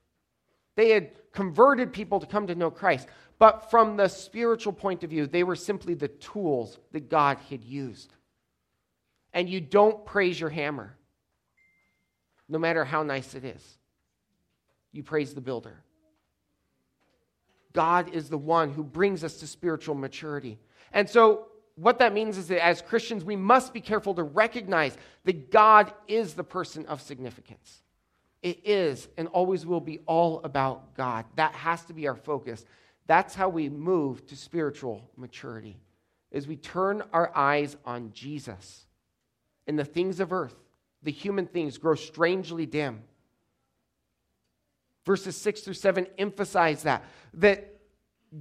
They 0.75 0.91
had 0.91 1.11
converted 1.33 1.93
people 1.93 2.21
to 2.21 2.27
come 2.27 2.47
to 2.47 2.55
know 2.55 2.71
Christ. 2.71 3.09
But 3.39 3.71
from 3.71 3.97
the 3.97 4.09
spiritual 4.09 4.73
point 4.73 5.05
of 5.05 5.11
view, 5.11 5.27
they 5.27 5.45
were 5.45 5.57
simply 5.57 5.95
the 5.95 6.09
tools 6.09 6.79
that 6.93 7.09
God 7.09 7.39
had 7.51 7.63
used. 7.63 8.13
And 9.39 9.49
you 9.49 9.61
don't 9.61 10.05
praise 10.05 10.41
your 10.41 10.51
hammer, 10.51 10.97
no 12.49 12.59
matter 12.59 12.85
how 12.85 13.05
nice 13.05 13.37
it 13.37 13.45
is. 13.45 13.79
You 14.91 15.05
praise 15.05 15.33
the 15.33 15.41
builder. 15.41 15.81
God 17.73 18.13
is 18.13 18.29
the 18.29 18.37
one 18.37 18.73
who 18.73 18.83
brings 18.83 19.23
us 19.23 19.37
to 19.37 19.47
spiritual 19.47 19.95
maturity. 19.95 20.59
And 20.93 21.09
so 21.09 21.47
what 21.77 22.01
that 22.01 22.13
means 22.13 22.37
is 22.37 22.49
that 22.49 22.65
as 22.65 22.83
Christians, 22.83 23.23
we 23.23 23.37
must 23.37 23.73
be 23.73 23.81
careful 23.81 24.13
to 24.15 24.25
recognize 24.25 24.99
that 25.23 25.53
God 25.53 25.93
is 26.09 26.35
the 26.35 26.43
person 26.43 26.85
of 26.87 27.01
significance. 27.01 27.83
It 28.43 28.67
is 28.67 29.07
and 29.17 29.29
always 29.29 29.65
will 29.65 29.79
be 29.79 30.01
all 30.07 30.41
about 30.43 30.97
God. 30.97 31.27
That 31.37 31.53
has 31.53 31.85
to 31.85 31.93
be 31.93 32.09
our 32.09 32.17
focus. 32.17 32.65
That's 33.07 33.37
how 33.37 33.51
we 33.51 33.69
move 33.69 34.27
to 34.27 34.37
spiritual 34.37 35.09
maturity. 35.17 35.79
As 36.33 36.49
we 36.49 36.57
turn 36.57 37.05
our 37.13 37.31
eyes 37.37 37.77
on 37.85 38.11
Jesus 38.13 38.87
and 39.69 39.79
the 39.79 39.85
things 39.85 40.19
of 40.19 40.33
earth, 40.33 40.57
the 41.05 41.13
human 41.13 41.47
things 41.47 41.79
grow 41.79 41.95
strangely 41.95 42.67
dim. 42.67 43.03
Verses 45.07 45.37
6 45.37 45.61
through 45.61 45.75
7 45.75 46.07
emphasize 46.19 46.83
that 46.83 47.05
that 47.35 47.77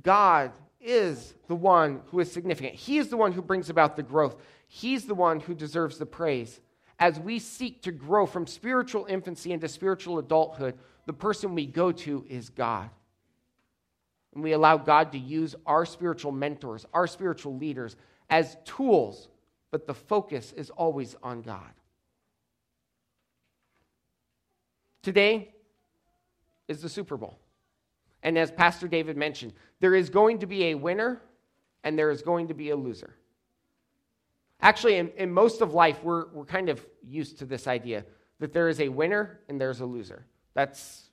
God 0.01 0.51
is 0.81 1.35
the 1.47 1.55
one 1.55 2.01
who 2.07 2.19
is 2.19 2.31
significant. 2.31 2.73
He 2.73 2.97
is 2.97 3.09
the 3.09 3.17
one 3.17 3.31
who 3.31 3.41
brings 3.41 3.69
about 3.69 3.95
the 3.95 4.03
growth. 4.03 4.37
He's 4.67 5.05
the 5.05 5.15
one 5.15 5.39
who 5.39 5.53
deserves 5.53 5.97
the 5.97 6.05
praise. 6.05 6.59
As 6.99 7.19
we 7.19 7.39
seek 7.39 7.83
to 7.83 7.91
grow 7.91 8.25
from 8.25 8.47
spiritual 8.47 9.05
infancy 9.05 9.51
into 9.51 9.67
spiritual 9.67 10.17
adulthood, 10.17 10.77
the 11.05 11.13
person 11.13 11.55
we 11.55 11.65
go 11.65 11.91
to 11.91 12.25
is 12.27 12.49
God. 12.49 12.89
and 14.33 14.43
we 14.43 14.51
allow 14.51 14.77
God 14.77 15.11
to 15.13 15.17
use 15.17 15.55
our 15.65 15.83
spiritual 15.83 16.31
mentors, 16.31 16.85
our 16.93 17.07
spiritual 17.07 17.57
leaders 17.57 17.95
as 18.29 18.55
tools, 18.65 19.29
but 19.71 19.87
the 19.87 19.93
focus 19.93 20.53
is 20.53 20.69
always 20.69 21.15
on 21.21 21.41
God. 21.41 21.71
Today 25.03 25.53
is 26.67 26.81
the 26.81 26.89
Super 26.89 27.17
Bowl. 27.17 27.39
And 28.23 28.37
as 28.37 28.51
Pastor 28.51 28.87
David 28.87 29.15
mentioned, 29.15 29.53
there 29.79 29.95
is 29.95 30.09
going 30.09 30.39
to 30.39 30.45
be 30.45 30.65
a 30.65 30.75
winner 30.75 31.21
and 31.83 31.97
there 31.97 32.11
is 32.11 32.21
going 32.21 32.47
to 32.47 32.53
be 32.53 32.71
a 32.71 32.75
loser. 32.75 33.15
Actually, 34.59 34.95
in, 34.95 35.09
in 35.17 35.31
most 35.31 35.61
of 35.61 35.73
life, 35.73 36.03
we're, 36.03 36.27
we're 36.33 36.45
kind 36.45 36.67
of 36.67 36.85
used 37.07 37.37
to 37.39 37.45
this 37.45 37.67
idea 37.67 38.03
that 38.39 38.53
there 38.53 38.69
is 38.69 38.81
a 38.81 38.89
winner 38.89 39.39
and 39.47 39.61
there's 39.61 39.79
a 39.79 39.85
loser. 39.85 40.25
That's 40.53 41.09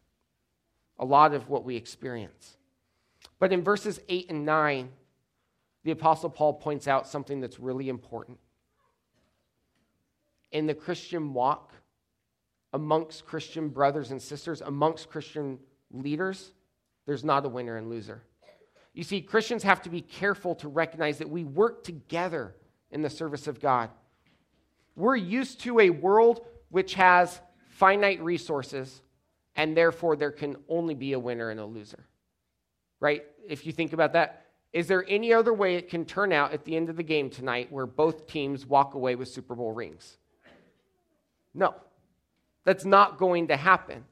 a 0.99 1.05
lot 1.05 1.35
of 1.35 1.49
what 1.49 1.65
we 1.65 1.77
experience. 1.77 2.57
But 3.39 3.53
in 3.53 3.63
verses 3.63 4.01
8 4.09 4.31
and 4.31 4.45
9, 4.45 4.89
the 5.85 5.91
Apostle 5.91 6.31
Paul 6.31 6.55
points 6.55 6.89
out 6.89 7.07
something 7.07 7.41
that's 7.41 7.61
really 7.61 7.89
important. 7.89 8.39
In 10.55 10.67
the 10.67 10.73
Christian 10.73 11.35
walk, 11.35 11.75
amongst 12.73 13.27
Christian 13.27 13.69
brothers 13.69 14.11
and 14.11 14.23
sisters, 14.23 14.63
amongst 14.63 15.11
Christian 15.11 15.59
leaders, 15.93 16.53
there's 17.05 17.23
not 17.23 17.45
a 17.45 17.49
winner 17.51 17.77
and 17.77 17.91
loser. 17.91 18.23
You 18.95 19.05
see, 19.05 19.21
Christians 19.21 19.63
have 19.65 19.83
to 19.83 19.91
be 19.91 20.01
careful 20.01 20.55
to 20.55 20.69
recognize 20.69 21.19
that 21.19 21.29
we 21.29 21.45
work 21.45 21.85
together 21.85 22.55
in 22.91 23.03
the 23.03 23.11
service 23.11 23.47
of 23.47 23.61
God. 23.61 23.91
We're 24.97 25.17
used 25.17 25.61
to 25.61 25.79
a 25.81 25.91
world 25.91 26.47
which 26.71 26.95
has 26.95 27.39
finite 27.69 28.23
resources, 28.23 29.03
and 29.55 29.77
therefore 29.77 30.17
there 30.17 30.31
can 30.31 30.57
only 30.71 30.95
be 30.95 31.13
a 31.13 31.19
winner 31.19 31.51
and 31.51 31.61
a 31.61 31.67
loser 31.67 32.07
right? 33.05 33.23
If 33.47 33.67
you 33.67 33.73
think 33.73 33.93
about 33.93 34.15
that, 34.15 34.47
is 34.73 34.87
there 34.87 35.05
any 35.07 35.31
other 35.31 35.53
way 35.53 35.77
it 35.77 35.91
can 35.91 36.07
turn 36.07 36.33
out 36.33 36.53
at 36.53 36.65
the 36.65 36.75
end 36.75 36.89
of 36.89 36.97
the 36.97 37.03
game 37.03 37.29
tonight 37.29 37.71
where 37.71 37.85
both 37.85 38.27
teams 38.27 38.65
walk 38.65 38.95
away 38.95 39.15
with 39.15 39.29
Super 39.29 39.55
Bowl 39.55 39.73
rings? 39.73 40.17
No, 41.55 41.75
that's 42.65 42.85
not 42.85 43.19
going 43.19 43.49
to 43.49 43.57
happen. 43.57 44.05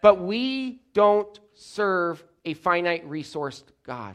But 0.00 0.20
we 0.20 0.80
don't 0.94 1.38
serve 1.54 2.24
a 2.44 2.54
finite 2.54 3.08
resourced 3.08 3.64
God. 3.84 4.14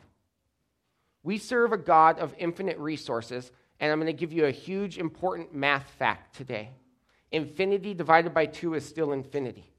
We 1.23 1.37
serve 1.37 1.71
a 1.71 1.77
God 1.77 2.19
of 2.19 2.33
infinite 2.37 2.77
resources, 2.77 3.51
and 3.79 3.91
I'm 3.91 3.99
going 3.99 4.07
to 4.07 4.13
give 4.19 4.33
you 4.33 4.45
a 4.45 4.51
huge, 4.51 4.97
important 4.97 5.53
math 5.53 5.89
fact 5.91 6.35
today. 6.35 6.71
Infinity 7.31 7.93
divided 7.93 8.33
by 8.33 8.45
two 8.45 8.73
is 8.73 8.85
still 8.85 9.11
infinity. 9.11 9.69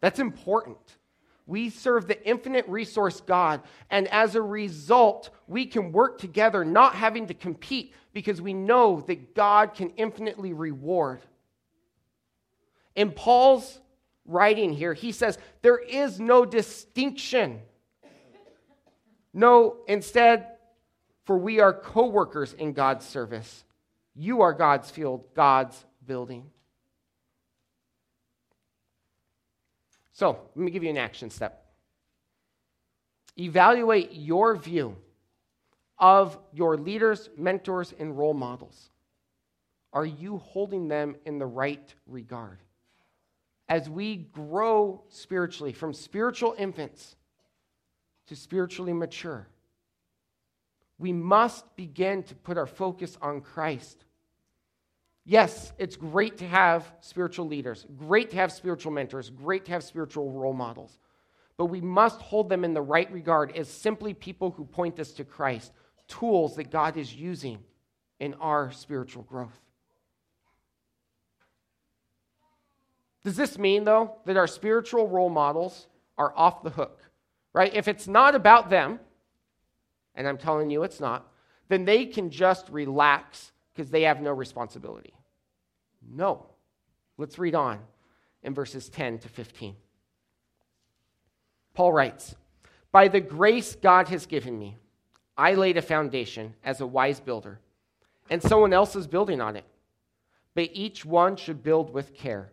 That's 0.00 0.18
important. 0.20 0.78
We 1.48 1.70
serve 1.70 2.06
the 2.06 2.28
infinite 2.28 2.68
resource 2.68 3.22
God, 3.22 3.62
and 3.88 4.06
as 4.08 4.34
a 4.34 4.42
result, 4.42 5.30
we 5.46 5.64
can 5.64 5.92
work 5.92 6.18
together, 6.18 6.62
not 6.62 6.94
having 6.94 7.26
to 7.28 7.34
compete, 7.34 7.94
because 8.12 8.42
we 8.42 8.52
know 8.52 9.00
that 9.06 9.34
God 9.34 9.72
can 9.72 9.88
infinitely 9.96 10.52
reward. 10.52 11.22
In 12.94 13.12
Paul's 13.12 13.80
writing 14.26 14.74
here, 14.74 14.92
he 14.92 15.10
says, 15.10 15.38
There 15.62 15.78
is 15.78 16.20
no 16.20 16.44
distinction. 16.44 17.62
No, 19.32 19.76
instead, 19.88 20.48
for 21.24 21.38
we 21.38 21.60
are 21.60 21.72
co 21.72 22.08
workers 22.08 22.52
in 22.52 22.74
God's 22.74 23.06
service. 23.06 23.64
You 24.14 24.42
are 24.42 24.52
God's 24.52 24.90
field, 24.90 25.24
God's 25.34 25.82
building. 26.04 26.50
So, 30.18 30.36
let 30.56 30.64
me 30.64 30.72
give 30.72 30.82
you 30.82 30.90
an 30.90 30.98
action 30.98 31.30
step. 31.30 31.64
Evaluate 33.38 34.10
your 34.14 34.56
view 34.56 34.96
of 35.96 36.36
your 36.52 36.76
leaders, 36.76 37.30
mentors, 37.36 37.94
and 38.00 38.18
role 38.18 38.34
models. 38.34 38.90
Are 39.92 40.04
you 40.04 40.38
holding 40.38 40.88
them 40.88 41.14
in 41.24 41.38
the 41.38 41.46
right 41.46 41.94
regard? 42.08 42.58
As 43.68 43.88
we 43.88 44.16
grow 44.16 45.04
spiritually 45.08 45.72
from 45.72 45.94
spiritual 45.94 46.56
infants 46.58 47.14
to 48.26 48.34
spiritually 48.34 48.92
mature, 48.92 49.46
we 50.98 51.12
must 51.12 51.76
begin 51.76 52.24
to 52.24 52.34
put 52.34 52.58
our 52.58 52.66
focus 52.66 53.16
on 53.22 53.40
Christ 53.40 54.04
Yes, 55.30 55.74
it's 55.76 55.94
great 55.94 56.38
to 56.38 56.46
have 56.46 56.90
spiritual 57.00 57.46
leaders, 57.46 57.84
great 57.98 58.30
to 58.30 58.36
have 58.36 58.50
spiritual 58.50 58.92
mentors, 58.92 59.28
great 59.28 59.66
to 59.66 59.72
have 59.72 59.84
spiritual 59.84 60.32
role 60.32 60.54
models. 60.54 60.98
But 61.58 61.66
we 61.66 61.82
must 61.82 62.22
hold 62.22 62.48
them 62.48 62.64
in 62.64 62.72
the 62.72 62.80
right 62.80 63.12
regard 63.12 63.54
as 63.54 63.68
simply 63.68 64.14
people 64.14 64.52
who 64.52 64.64
point 64.64 64.98
us 64.98 65.12
to 65.12 65.24
Christ, 65.24 65.72
tools 66.08 66.56
that 66.56 66.70
God 66.70 66.96
is 66.96 67.14
using 67.14 67.58
in 68.18 68.32
our 68.40 68.72
spiritual 68.72 69.22
growth. 69.22 69.60
Does 73.22 73.36
this 73.36 73.58
mean, 73.58 73.84
though, 73.84 74.14
that 74.24 74.38
our 74.38 74.46
spiritual 74.46 75.08
role 75.08 75.28
models 75.28 75.88
are 76.16 76.32
off 76.34 76.62
the 76.62 76.70
hook? 76.70 77.02
Right? 77.52 77.74
If 77.74 77.86
it's 77.86 78.08
not 78.08 78.34
about 78.34 78.70
them, 78.70 78.98
and 80.14 80.26
I'm 80.26 80.38
telling 80.38 80.70
you 80.70 80.84
it's 80.84 81.00
not, 81.00 81.30
then 81.68 81.84
they 81.84 82.06
can 82.06 82.30
just 82.30 82.70
relax 82.70 83.52
because 83.74 83.90
they 83.90 84.04
have 84.04 84.22
no 84.22 84.32
responsibility. 84.32 85.12
No. 86.06 86.46
Let's 87.16 87.38
read 87.38 87.54
on 87.54 87.80
in 88.42 88.54
verses 88.54 88.88
10 88.88 89.18
to 89.20 89.28
15. 89.28 89.74
Paul 91.74 91.92
writes 91.92 92.34
By 92.92 93.08
the 93.08 93.20
grace 93.20 93.74
God 93.74 94.08
has 94.08 94.26
given 94.26 94.58
me, 94.58 94.76
I 95.36 95.54
laid 95.54 95.76
a 95.76 95.82
foundation 95.82 96.54
as 96.64 96.80
a 96.80 96.86
wise 96.86 97.20
builder, 97.20 97.60
and 98.30 98.42
someone 98.42 98.72
else 98.72 98.96
is 98.96 99.06
building 99.06 99.40
on 99.40 99.56
it. 99.56 99.64
But 100.54 100.70
each 100.72 101.04
one 101.04 101.36
should 101.36 101.62
build 101.62 101.92
with 101.92 102.14
care. 102.14 102.50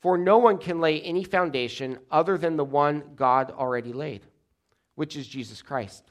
For 0.00 0.18
no 0.18 0.36
one 0.36 0.58
can 0.58 0.80
lay 0.80 1.00
any 1.00 1.24
foundation 1.24 1.98
other 2.10 2.36
than 2.36 2.56
the 2.56 2.64
one 2.64 3.02
God 3.16 3.50
already 3.50 3.94
laid, 3.94 4.26
which 4.96 5.16
is 5.16 5.26
Jesus 5.26 5.62
Christ. 5.62 6.10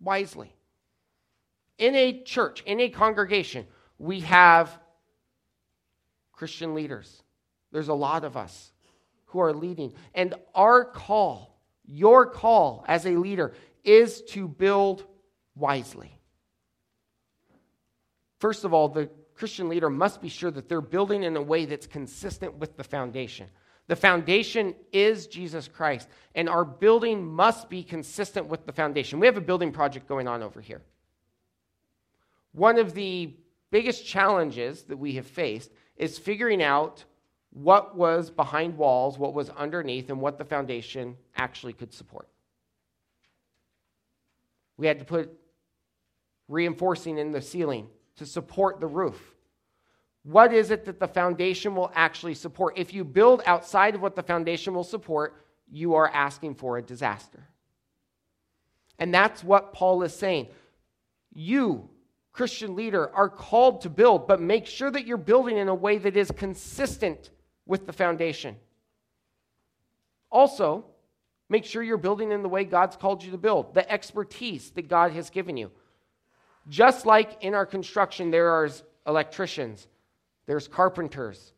wisely. 0.00 0.54
In 1.78 1.94
a 1.94 2.22
church, 2.22 2.62
in 2.66 2.80
a 2.80 2.88
congregation, 2.88 3.66
we 3.98 4.20
have 4.20 4.78
Christian 6.32 6.74
leaders. 6.74 7.22
There's 7.72 7.88
a 7.88 7.94
lot 7.94 8.24
of 8.24 8.36
us 8.36 8.72
who 9.26 9.40
are 9.40 9.52
leading. 9.52 9.92
And 10.14 10.34
our 10.54 10.84
call, 10.84 11.58
your 11.84 12.26
call 12.26 12.84
as 12.88 13.06
a 13.06 13.16
leader, 13.16 13.54
is 13.84 14.22
to 14.30 14.48
build 14.48 15.04
wisely. 15.54 16.12
First 18.38 18.64
of 18.64 18.74
all, 18.74 18.88
the 18.88 19.10
Christian 19.34 19.68
leader 19.68 19.88
must 19.88 20.20
be 20.20 20.28
sure 20.28 20.50
that 20.50 20.68
they're 20.68 20.80
building 20.80 21.22
in 21.22 21.36
a 21.36 21.42
way 21.42 21.64
that's 21.64 21.86
consistent 21.86 22.54
with 22.56 22.76
the 22.76 22.84
foundation. 22.84 23.48
The 23.90 23.96
foundation 23.96 24.76
is 24.92 25.26
Jesus 25.26 25.66
Christ, 25.66 26.08
and 26.36 26.48
our 26.48 26.64
building 26.64 27.26
must 27.26 27.68
be 27.68 27.82
consistent 27.82 28.46
with 28.46 28.64
the 28.64 28.70
foundation. 28.70 29.18
We 29.18 29.26
have 29.26 29.36
a 29.36 29.40
building 29.40 29.72
project 29.72 30.06
going 30.06 30.28
on 30.28 30.44
over 30.44 30.60
here. 30.60 30.80
One 32.52 32.78
of 32.78 32.94
the 32.94 33.34
biggest 33.72 34.06
challenges 34.06 34.84
that 34.84 34.96
we 34.96 35.14
have 35.14 35.26
faced 35.26 35.72
is 35.96 36.20
figuring 36.20 36.62
out 36.62 37.02
what 37.52 37.96
was 37.96 38.30
behind 38.30 38.78
walls, 38.78 39.18
what 39.18 39.34
was 39.34 39.50
underneath, 39.50 40.08
and 40.08 40.20
what 40.20 40.38
the 40.38 40.44
foundation 40.44 41.16
actually 41.34 41.72
could 41.72 41.92
support. 41.92 42.28
We 44.76 44.86
had 44.86 45.00
to 45.00 45.04
put 45.04 45.36
reinforcing 46.46 47.18
in 47.18 47.32
the 47.32 47.42
ceiling 47.42 47.88
to 48.18 48.24
support 48.24 48.78
the 48.78 48.86
roof. 48.86 49.20
What 50.22 50.52
is 50.52 50.70
it 50.70 50.84
that 50.84 51.00
the 51.00 51.08
foundation 51.08 51.74
will 51.74 51.90
actually 51.94 52.34
support? 52.34 52.78
If 52.78 52.92
you 52.92 53.04
build 53.04 53.42
outside 53.46 53.94
of 53.94 54.02
what 54.02 54.16
the 54.16 54.22
foundation 54.22 54.74
will 54.74 54.84
support, 54.84 55.44
you 55.70 55.94
are 55.94 56.08
asking 56.08 56.56
for 56.56 56.76
a 56.76 56.82
disaster. 56.82 57.46
And 58.98 59.14
that's 59.14 59.42
what 59.42 59.72
Paul 59.72 60.02
is 60.02 60.14
saying. 60.14 60.48
You, 61.32 61.88
Christian 62.32 62.76
leader, 62.76 63.10
are 63.14 63.30
called 63.30 63.80
to 63.82 63.90
build, 63.90 64.28
but 64.28 64.40
make 64.40 64.66
sure 64.66 64.90
that 64.90 65.06
you're 65.06 65.16
building 65.16 65.56
in 65.56 65.68
a 65.68 65.74
way 65.74 65.96
that 65.96 66.16
is 66.16 66.30
consistent 66.30 67.30
with 67.64 67.86
the 67.86 67.92
foundation. 67.92 68.56
Also, 70.30 70.84
make 71.48 71.64
sure 71.64 71.82
you're 71.82 71.96
building 71.96 72.30
in 72.30 72.42
the 72.42 72.48
way 72.48 72.64
God's 72.64 72.96
called 72.96 73.24
you 73.24 73.30
to 73.30 73.38
build, 73.38 73.74
the 73.74 73.90
expertise 73.90 74.70
that 74.72 74.88
God 74.88 75.12
has 75.12 75.30
given 75.30 75.56
you. 75.56 75.70
Just 76.68 77.06
like 77.06 77.42
in 77.42 77.54
our 77.54 77.66
construction, 77.66 78.30
there 78.30 78.50
are 78.50 78.68
electricians, 79.06 79.88
there's 80.50 80.66
carpenters, 80.66 81.52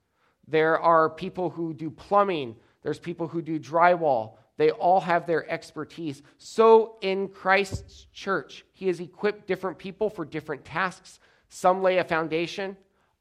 there 0.47 0.79
are 0.79 1.09
people 1.09 1.49
who 1.49 1.73
do 1.73 1.89
plumbing, 1.89 2.55
there's 2.83 2.99
people 2.99 3.27
who 3.27 3.41
do 3.41 3.59
drywall. 3.59 4.35
They 4.59 4.71
all 4.71 5.01
have 5.01 5.27
their 5.27 5.51
expertise. 5.51 6.23
So 6.37 6.97
in 7.01 7.29
Christ's 7.29 8.07
church, 8.13 8.67
He 8.75 8.89
has 8.89 9.01
equipped 9.01 9.47
different 9.47 9.79
people 9.79 10.11
for 10.11 10.27
different 10.27 10.67
tasks. 10.67 11.21
Some 11.49 11.83
lay 11.83 11.97
a 11.97 12.05
foundation, 12.05 12.77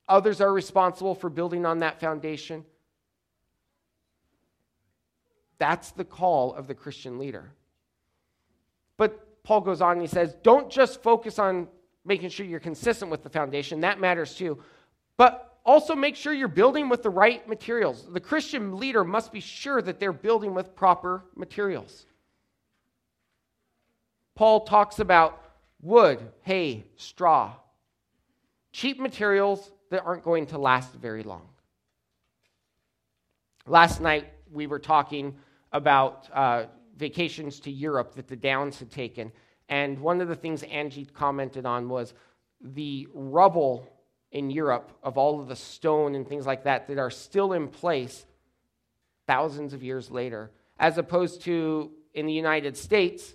others 0.09 0.41
are 0.41 0.51
responsible 0.51 1.15
for 1.15 1.29
building 1.29 1.65
on 1.65 1.79
that 1.79 2.01
foundation. 2.01 2.65
That's 5.57 5.91
the 5.91 6.03
call 6.03 6.53
of 6.53 6.67
the 6.67 6.75
Christian 6.75 7.17
leader. 7.17 7.53
But 8.97 9.41
Paul 9.43 9.61
goes 9.61 9.79
on 9.79 9.93
and 9.93 10.01
he 10.01 10.07
says, 10.07 10.35
don't 10.43 10.69
just 10.69 11.01
focus 11.01 11.39
on 11.39 11.69
making 12.03 12.29
sure 12.29 12.45
you're 12.45 12.59
consistent 12.59 13.09
with 13.09 13.23
the 13.23 13.29
foundation, 13.29 13.79
that 13.79 14.01
matters 14.01 14.35
too. 14.35 14.61
But 15.15 15.50
also 15.65 15.95
make 15.95 16.15
sure 16.15 16.33
you're 16.33 16.47
building 16.47 16.89
with 16.89 17.03
the 17.03 17.09
right 17.09 17.47
materials. 17.47 18.07
The 18.11 18.19
Christian 18.19 18.77
leader 18.77 19.03
must 19.03 19.31
be 19.31 19.39
sure 19.39 19.81
that 19.81 19.99
they're 19.99 20.13
building 20.13 20.53
with 20.53 20.75
proper 20.75 21.23
materials. 21.35 22.05
Paul 24.35 24.61
talks 24.61 24.99
about 24.99 25.41
wood, 25.81 26.19
hay, 26.41 26.85
straw, 26.95 27.53
cheap 28.71 28.99
materials 28.99 29.71
that 29.89 30.03
aren't 30.03 30.23
going 30.23 30.47
to 30.47 30.57
last 30.57 30.93
very 30.93 31.23
long. 31.23 31.47
Last 33.67 34.01
night, 34.01 34.27
we 34.51 34.67
were 34.67 34.79
talking 34.79 35.35
about 35.71 36.27
uh, 36.33 36.65
vacations 36.97 37.59
to 37.61 37.71
Europe 37.71 38.15
that 38.15 38.27
the 38.27 38.35
Downs 38.35 38.79
had 38.79 38.91
taken. 38.91 39.31
And 39.69 39.99
one 39.99 40.21
of 40.21 40.27
the 40.27 40.35
things 40.35 40.63
Angie 40.63 41.05
commented 41.05 41.65
on 41.65 41.87
was 41.87 42.13
the 42.61 43.07
rubble 43.13 43.87
in 44.31 44.49
Europe 44.49 44.91
of 45.03 45.17
all 45.17 45.41
of 45.41 45.47
the 45.47 45.55
stone 45.55 46.15
and 46.15 46.27
things 46.27 46.45
like 46.45 46.63
that 46.63 46.87
that 46.87 46.97
are 46.97 47.09
still 47.09 47.53
in 47.53 47.67
place 47.67 48.25
thousands 49.27 49.73
of 49.73 49.83
years 49.83 50.09
later, 50.09 50.51
as 50.79 50.97
opposed 50.97 51.41
to 51.41 51.91
in 52.13 52.25
the 52.25 52.33
United 52.33 52.77
States, 52.77 53.33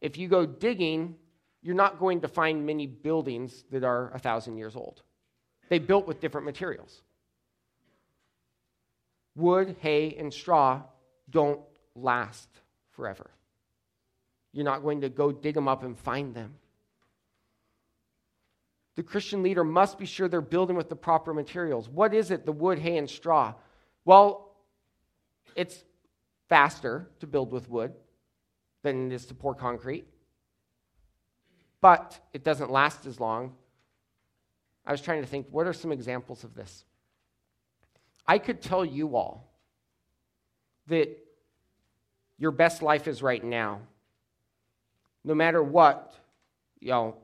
if 0.00 0.18
you 0.18 0.28
go 0.28 0.46
digging, 0.46 1.16
you're 1.62 1.74
not 1.74 1.98
going 1.98 2.20
to 2.20 2.28
find 2.28 2.66
many 2.66 2.86
buildings 2.86 3.64
that 3.70 3.84
are 3.84 4.12
a 4.14 4.18
thousand 4.18 4.58
years 4.58 4.76
old. 4.76 5.02
They 5.70 5.78
built 5.78 6.06
with 6.06 6.20
different 6.20 6.44
materials. 6.44 7.02
Wood, 9.34 9.76
hay, 9.80 10.14
and 10.18 10.32
straw 10.32 10.82
don't 11.28 11.60
last 11.94 12.48
forever. 12.90 13.30
You're 14.52 14.64
not 14.64 14.82
going 14.82 15.00
to 15.00 15.08
go 15.08 15.32
dig 15.32 15.54
them 15.54 15.66
up 15.66 15.82
and 15.82 15.98
find 15.98 16.34
them. 16.34 16.54
The 18.96 19.02
Christian 19.02 19.42
leader 19.42 19.64
must 19.64 19.98
be 19.98 20.06
sure 20.06 20.28
they're 20.28 20.40
building 20.40 20.76
with 20.76 20.88
the 20.88 20.96
proper 20.96 21.34
materials. 21.34 21.88
What 21.88 22.14
is 22.14 22.30
it, 22.30 22.46
the 22.46 22.52
wood, 22.52 22.78
hay, 22.78 22.96
and 22.96 23.10
straw? 23.10 23.54
Well, 24.04 24.52
it's 25.56 25.82
faster 26.48 27.08
to 27.20 27.26
build 27.26 27.50
with 27.50 27.68
wood 27.68 27.92
than 28.82 29.10
it 29.10 29.14
is 29.14 29.26
to 29.26 29.34
pour 29.34 29.54
concrete, 29.54 30.06
but 31.80 32.18
it 32.32 32.44
doesn't 32.44 32.70
last 32.70 33.06
as 33.06 33.18
long. 33.18 33.54
I 34.86 34.92
was 34.92 35.00
trying 35.00 35.22
to 35.22 35.26
think, 35.26 35.46
what 35.50 35.66
are 35.66 35.72
some 35.72 35.90
examples 35.90 36.44
of 36.44 36.54
this? 36.54 36.84
I 38.26 38.38
could 38.38 38.60
tell 38.62 38.84
you 38.84 39.16
all 39.16 39.50
that 40.86 41.18
your 42.38 42.50
best 42.50 42.82
life 42.82 43.08
is 43.08 43.22
right 43.22 43.42
now. 43.42 43.80
No 45.24 45.34
matter 45.34 45.62
what, 45.62 46.14
you 46.80 46.90
know, 46.90 47.16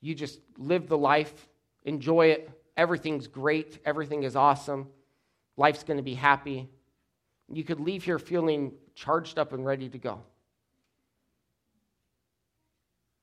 you 0.00 0.14
just 0.14 0.40
live 0.58 0.88
the 0.88 0.98
life, 0.98 1.48
enjoy 1.84 2.26
it. 2.28 2.50
Everything's 2.76 3.26
great, 3.26 3.78
everything 3.84 4.22
is 4.22 4.36
awesome. 4.36 4.88
Life's 5.56 5.82
going 5.82 5.96
to 5.96 6.02
be 6.02 6.14
happy. 6.14 6.68
You 7.50 7.64
could 7.64 7.80
leave 7.80 8.04
here 8.04 8.18
feeling 8.18 8.72
charged 8.94 9.38
up 9.38 9.52
and 9.52 9.64
ready 9.64 9.88
to 9.88 9.98
go. 9.98 10.20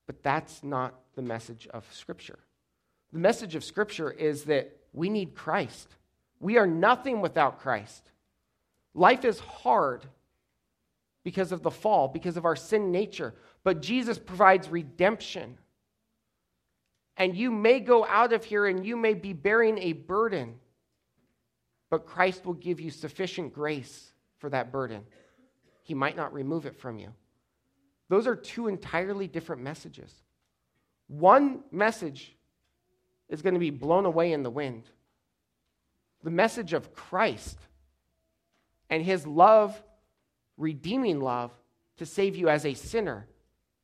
But 0.08 0.24
that's 0.24 0.64
not 0.64 0.96
the 1.16 1.22
message 1.22 1.68
of 1.68 1.86
Scripture. 1.94 2.40
The 3.12 3.20
message 3.20 3.56
of 3.56 3.64
Scripture 3.64 4.12
is 4.12 4.46
that 4.46 4.76
we 4.92 5.10
need 5.10 5.36
Christ. 5.36 5.96
We 6.40 6.58
are 6.58 6.68
nothing 6.68 7.22
without 7.22 7.60
Christ. 7.60 8.12
Life 8.94 9.24
is 9.24 9.40
hard 9.40 10.06
because 11.24 11.52
of 11.52 11.62
the 11.62 11.72
fall, 11.72 12.08
because 12.08 12.38
of 12.38 12.46
our 12.46 12.56
sin 12.56 12.92
nature, 12.92 13.34
but 13.64 13.82
Jesus 13.82 14.20
provides 14.20 14.68
redemption. 14.70 15.58
And 17.18 17.36
you 17.36 17.52
may 17.52 17.80
go 17.80 18.06
out 18.06 18.34
of 18.34 18.44
here 18.44 18.66
and 18.66 18.86
you 18.86 18.98
may 18.98 19.14
be 19.14 19.34
bearing 19.34 19.78
a 19.78 19.94
burden, 19.94 20.56
but 21.90 22.06
Christ 22.06 22.46
will 22.46 22.54
give 22.54 22.80
you 22.80 22.90
sufficient 22.90 23.54
grace 23.54 24.12
for 24.40 24.50
that 24.50 24.72
burden. 24.72 25.04
He 25.84 25.94
might 25.94 26.16
not 26.16 26.34
remove 26.34 26.66
it 26.66 26.80
from 26.80 26.98
you. 26.98 27.14
Those 28.10 28.26
are 28.28 28.36
two 28.36 28.68
entirely 28.68 29.28
different 29.28 29.62
messages. 29.62 30.12
One 31.08 31.62
message 31.72 32.36
is 33.30 33.42
going 33.42 33.54
to 33.54 33.60
be 33.60 33.70
blown 33.70 34.06
away 34.06 34.34
in 34.34 34.44
the 34.44 34.50
wind. 34.50 34.84
The 36.24 36.32
message 36.32 36.74
of 36.74 36.94
Christ 36.94 37.58
and 38.90 39.04
his 39.04 39.28
love, 39.28 39.82
redeeming 40.58 41.20
love, 41.20 41.52
to 41.98 42.06
save 42.06 42.36
you 42.36 42.50
as 42.50 42.66
a 42.66 42.74
sinner, 42.74 43.28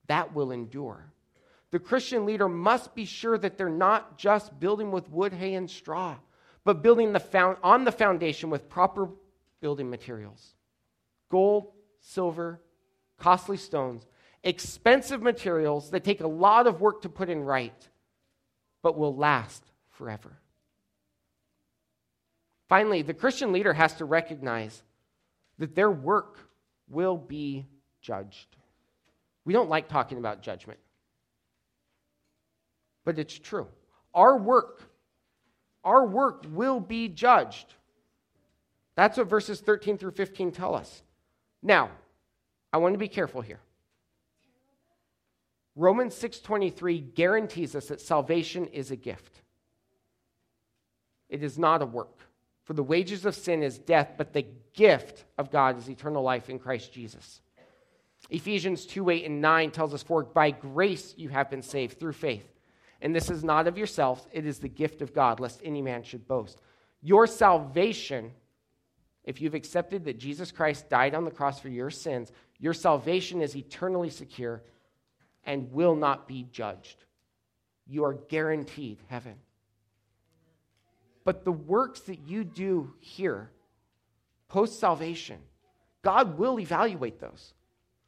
that 0.07 0.33
will 0.33 0.51
endure. 0.51 1.11
The 1.71 1.79
Christian 1.79 2.25
leader 2.25 2.49
must 2.49 2.95
be 2.95 3.05
sure 3.05 3.37
that 3.37 3.57
they're 3.57 3.69
not 3.69 4.17
just 4.17 4.59
building 4.59 4.91
with 4.91 5.09
wood, 5.11 5.33
hay, 5.33 5.53
and 5.53 5.69
straw, 5.69 6.17
but 6.63 6.81
building 6.81 7.13
the 7.13 7.19
found, 7.19 7.57
on 7.63 7.83
the 7.83 7.91
foundation 7.91 8.49
with 8.49 8.69
proper 8.69 9.09
building 9.61 9.89
materials 9.89 10.53
gold, 11.29 11.71
silver, 11.99 12.59
costly 13.19 13.57
stones, 13.57 14.07
expensive 14.43 15.21
materials 15.21 15.91
that 15.91 16.03
take 16.03 16.21
a 16.21 16.27
lot 16.27 16.65
of 16.65 16.81
work 16.81 17.03
to 17.03 17.09
put 17.09 17.29
in 17.29 17.43
right, 17.43 17.87
but 18.81 18.97
will 18.97 19.15
last 19.15 19.63
forever. 19.91 20.39
Finally, 22.67 23.03
the 23.03 23.13
Christian 23.13 23.51
leader 23.51 23.73
has 23.73 23.93
to 23.95 24.05
recognize 24.05 24.81
that 25.59 25.75
their 25.75 25.91
work 25.91 26.39
will 26.87 27.17
be 27.17 27.67
judged. 28.01 28.55
We 29.45 29.53
don't 29.53 29.69
like 29.69 29.87
talking 29.87 30.17
about 30.17 30.41
judgment 30.41 30.79
but 33.09 33.17
it's 33.17 33.39
true. 33.39 33.65
Our 34.13 34.37
work, 34.37 34.83
our 35.83 36.05
work 36.05 36.45
will 36.51 36.79
be 36.79 37.07
judged. 37.07 37.73
That's 38.95 39.17
what 39.17 39.25
verses 39.25 39.61
13 39.61 39.97
through 39.97 40.11
15 40.11 40.51
tell 40.51 40.75
us. 40.75 41.01
Now, 41.63 41.89
I 42.71 42.77
want 42.77 42.93
to 42.93 42.99
be 42.99 43.07
careful 43.07 43.41
here. 43.41 43.61
Romans 45.75 46.13
6:23 46.13 46.99
guarantees 46.99 47.75
us 47.75 47.87
that 47.87 47.99
salvation 47.99 48.67
is 48.67 48.91
a 48.91 48.95
gift. 48.95 49.41
It 51.29 51.41
is 51.41 51.57
not 51.57 51.81
a 51.81 51.87
work. 51.87 52.19
For 52.63 52.73
the 52.73 52.83
wages 52.83 53.25
of 53.25 53.33
sin 53.33 53.63
is 53.63 53.79
death, 53.79 54.13
but 54.17 54.33
the 54.33 54.45
gift 54.73 55.25
of 55.35 55.49
God 55.49 55.79
is 55.79 55.89
eternal 55.89 56.21
life 56.21 56.47
in 56.47 56.59
Christ 56.59 56.93
Jesus. 56.93 57.41
Ephesians 58.29 58.85
2 58.85 59.09
8 59.09 59.25
and 59.25 59.41
9 59.41 59.71
tells 59.71 59.95
us, 59.95 60.03
For 60.03 60.21
by 60.21 60.51
grace 60.51 61.15
you 61.17 61.29
have 61.29 61.49
been 61.49 61.63
saved 61.63 61.99
through 61.99 62.13
faith. 62.13 62.45
And 63.01 63.15
this 63.15 63.29
is 63.29 63.43
not 63.43 63.67
of 63.67 63.77
yourselves, 63.77 64.27
it 64.31 64.45
is 64.45 64.59
the 64.59 64.67
gift 64.67 65.01
of 65.01 65.13
God, 65.13 65.39
lest 65.39 65.61
any 65.63 65.81
man 65.81 66.03
should 66.03 66.27
boast. 66.27 66.61
Your 67.01 67.27
salvation, 67.27 68.31
if 69.23 69.41
you've 69.41 69.53
accepted 69.53 70.03
that 70.05 70.19
Jesus 70.19 70.51
Christ 70.51 70.89
died 70.89 71.15
on 71.15 71.23
the 71.23 71.31
cross 71.31 71.59
for 71.59 71.69
your 71.69 71.89
sins, 71.89 72.31
your 72.59 72.73
salvation 72.73 73.41
is 73.41 73.55
eternally 73.55 74.09
secure 74.09 74.61
and 75.45 75.71
will 75.71 75.95
not 75.95 76.27
be 76.27 76.45
judged. 76.51 77.05
You 77.87 78.03
are 78.03 78.13
guaranteed 78.13 78.99
heaven. 79.07 79.35
But 81.23 81.45
the 81.45 81.51
works 81.53 82.01
that 82.01 82.19
you 82.27 82.43
do 82.43 82.93
here, 82.99 83.49
post 84.49 84.79
salvation, 84.79 85.39
God 86.01 86.37
will 86.37 86.59
evaluate 86.59 87.19
those. 87.19 87.53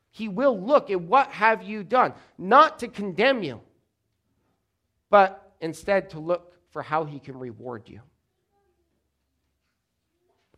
He 0.10 0.28
will 0.28 0.60
look 0.60 0.90
at 0.90 1.00
what 1.00 1.30
have 1.30 1.64
you 1.64 1.84
done, 1.84 2.14
not 2.38 2.80
to 2.80 2.90
condemn 2.90 3.44
you 3.44 3.62
but 5.12 5.54
instead 5.62 6.10
to 6.10 6.20
look 6.20 6.56
for 6.72 6.82
how 6.82 7.04
he 7.04 7.20
can 7.20 7.38
reward 7.38 7.84
you. 7.86 8.02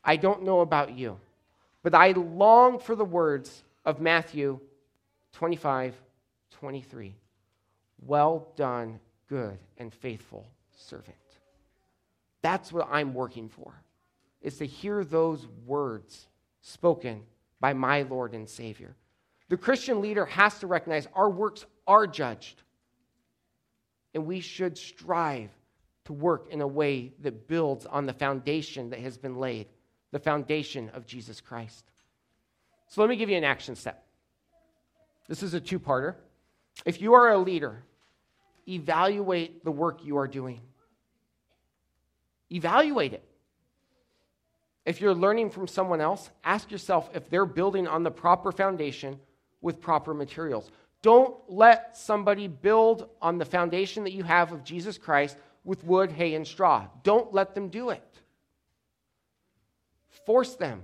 I 0.02 0.16
don't 0.16 0.44
know 0.44 0.62
about 0.62 0.98
you, 0.98 1.20
but 1.82 1.94
I 1.94 2.12
long 2.12 2.80
for 2.80 2.96
the 2.96 3.04
words 3.04 3.64
of 3.84 4.00
Matthew 4.00 4.60
25, 5.34 5.96
23. 6.52 7.16
Well 8.06 8.48
done, 8.56 9.00
good 9.28 9.58
and 9.78 9.94
faithful 9.94 10.46
servant. 10.78 11.18
That's 12.42 12.72
what 12.72 12.88
I'm 12.92 13.14
working 13.14 13.50
for, 13.50 13.74
is 14.42 14.58
to 14.58 14.66
hear 14.66 15.04
those 15.04 15.48
words 15.66 16.28
spoken 16.62 17.24
by 17.60 17.74
my 17.74 18.04
Lord 18.04 18.34
and 18.34 18.48
Savior. 18.48 18.96
The 19.50 19.58
Christian 19.58 20.02
leader 20.02 20.26
has 20.26 20.60
to 20.60 20.68
recognize 20.68 21.08
our 21.16 21.30
works 21.30 21.66
are 21.88 22.06
judged. 22.06 22.63
And 24.14 24.26
we 24.26 24.40
should 24.40 24.78
strive 24.78 25.50
to 26.06 26.14
work 26.14 26.48
in 26.50 26.62
a 26.62 26.68
way 26.68 27.14
that 27.22 27.48
builds 27.48 27.86
on 27.86 28.06
the 28.06 28.14
foundation 28.14 28.90
that 28.90 29.00
has 29.00 29.18
been 29.18 29.38
laid, 29.38 29.68
the 30.12 30.20
foundation 30.20 30.90
of 30.94 31.06
Jesus 31.06 31.42
Christ. 31.42 31.86
So 32.90 33.02
let 33.02 33.10
me 33.10 33.16
give 33.16 33.30
you 33.30 33.38
an 33.38 33.44
action 33.44 33.76
step. 33.76 34.06
This 35.28 35.42
is 35.42 35.54
a 35.54 35.60
two 35.60 35.80
parter. 35.80 36.16
If 36.86 37.02
you 37.02 37.14
are 37.14 37.32
a 37.32 37.38
leader, 37.38 37.84
evaluate 38.68 39.64
the 39.64 39.72
work 39.72 40.04
you 40.04 40.18
are 40.18 40.28
doing. 40.28 40.62
Evaluate 42.52 43.14
it. 43.14 43.24
If 44.86 45.00
you're 45.00 45.16
learning 45.16 45.50
from 45.52 45.68
someone 45.68 46.02
else, 46.02 46.30
ask 46.44 46.70
yourself 46.70 47.10
if 47.14 47.30
they're 47.30 47.46
building 47.46 47.88
on 47.88 48.04
the 48.04 48.12
proper 48.12 48.52
foundation 48.52 49.20
with 49.62 49.80
proper 49.80 50.14
materials. 50.14 50.70
Don't 51.04 51.36
let 51.50 51.96
somebody 51.98 52.48
build 52.48 53.10
on 53.22 53.38
the 53.38 53.46
foundation 53.46 54.06
that 54.06 54.14
you 54.14 54.24
have 54.24 54.52
of 54.52 54.64
Jesus 54.64 54.98
Christ 54.98 55.38
with 55.66 55.84
wood, 55.84 56.12
hay, 56.12 56.34
and 56.34 56.48
straw. 56.48 56.88
Don't 57.04 57.34
let 57.34 57.54
them 57.54 57.68
do 57.70 57.90
it. 57.90 58.22
Force 60.26 60.56
them 60.56 60.82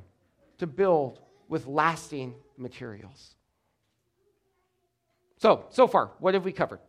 to 0.58 0.68
build 0.68 1.20
with 1.48 1.66
lasting 1.66 2.36
materials. 2.58 3.36
So, 5.38 5.66
so 5.70 5.88
far, 5.88 6.12
what 6.20 6.34
have 6.34 6.44
we 6.44 6.52
covered? 6.52 6.82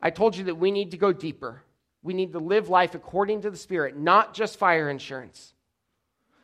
I 0.00 0.10
told 0.10 0.36
you 0.36 0.44
that 0.44 0.54
we 0.54 0.70
need 0.70 0.92
to 0.92 0.96
go 0.96 1.12
deeper. 1.12 1.62
We 2.04 2.14
need 2.14 2.32
to 2.32 2.38
live 2.38 2.68
life 2.68 2.94
according 2.94 3.42
to 3.42 3.50
the 3.50 3.56
Spirit, 3.56 3.96
not 3.96 4.32
just 4.32 4.58
fire 4.58 4.88
insurance. 4.88 5.54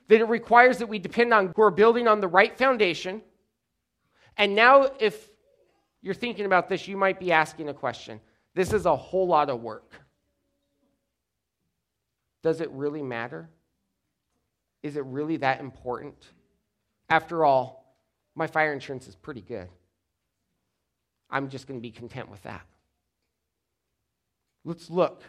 That 0.09 0.21
it 0.21 0.29
requires 0.29 0.79
that 0.79 0.89
we 0.89 0.99
depend 0.99 1.33
on, 1.33 1.53
we're 1.57 1.71
building 1.71 2.09
on 2.09 2.21
the 2.21 2.29
right 2.29 2.57
foundation. 2.59 3.23
And 4.37 4.55
now, 4.55 4.89
if 5.01 5.31
you're 6.03 6.15
thinking 6.15 6.47
about 6.47 6.69
this, 6.69 6.87
you 6.87 6.97
might 6.97 7.19
be 7.19 7.33
asking 7.33 7.69
a 7.69 7.75
question. 7.75 8.21
This 8.55 8.73
is 8.73 8.87
a 8.87 8.97
whole 8.97 9.27
lot 9.27 9.51
of 9.51 9.63
work. 9.63 9.93
Does 12.43 12.61
it 12.61 12.71
really 12.71 13.03
matter? 13.03 13.49
Is 14.83 14.97
it 14.97 15.05
really 15.05 15.39
that 15.39 15.61
important? 15.61 16.15
After 17.09 17.45
all, 17.45 17.97
my 18.35 18.47
fire 18.47 18.73
insurance 18.73 19.09
is 19.09 19.17
pretty 19.17 19.41
good. 19.41 19.69
I'm 21.31 21.49
just 21.49 21.67
going 21.67 21.81
to 21.81 21.83
be 21.83 21.91
content 21.91 22.31
with 22.31 22.43
that. 22.43 22.63
Let's 24.65 24.91
look 24.91 25.23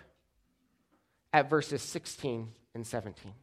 at 1.34 1.50
verses 1.50 1.82
16 1.82 2.50
and 2.76 2.86
17. 2.86 3.34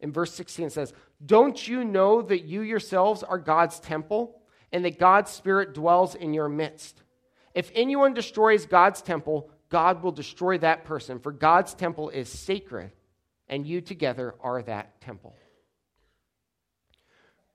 In 0.00 0.12
verse 0.12 0.32
16 0.34 0.66
it 0.66 0.72
says, 0.72 0.92
Don't 1.24 1.66
you 1.66 1.84
know 1.84 2.22
that 2.22 2.44
you 2.44 2.62
yourselves 2.62 3.22
are 3.22 3.38
God's 3.38 3.80
temple 3.80 4.40
and 4.72 4.84
that 4.84 4.98
God's 4.98 5.30
Spirit 5.30 5.74
dwells 5.74 6.14
in 6.14 6.34
your 6.34 6.48
midst? 6.48 7.02
If 7.54 7.70
anyone 7.74 8.14
destroys 8.14 8.66
God's 8.66 9.00
temple, 9.00 9.50
God 9.68 10.02
will 10.02 10.12
destroy 10.12 10.58
that 10.58 10.84
person, 10.84 11.18
for 11.18 11.32
God's 11.32 11.74
temple 11.74 12.10
is 12.10 12.28
sacred, 12.28 12.92
and 13.48 13.66
you 13.66 13.80
together 13.80 14.34
are 14.40 14.62
that 14.62 15.00
temple. 15.00 15.34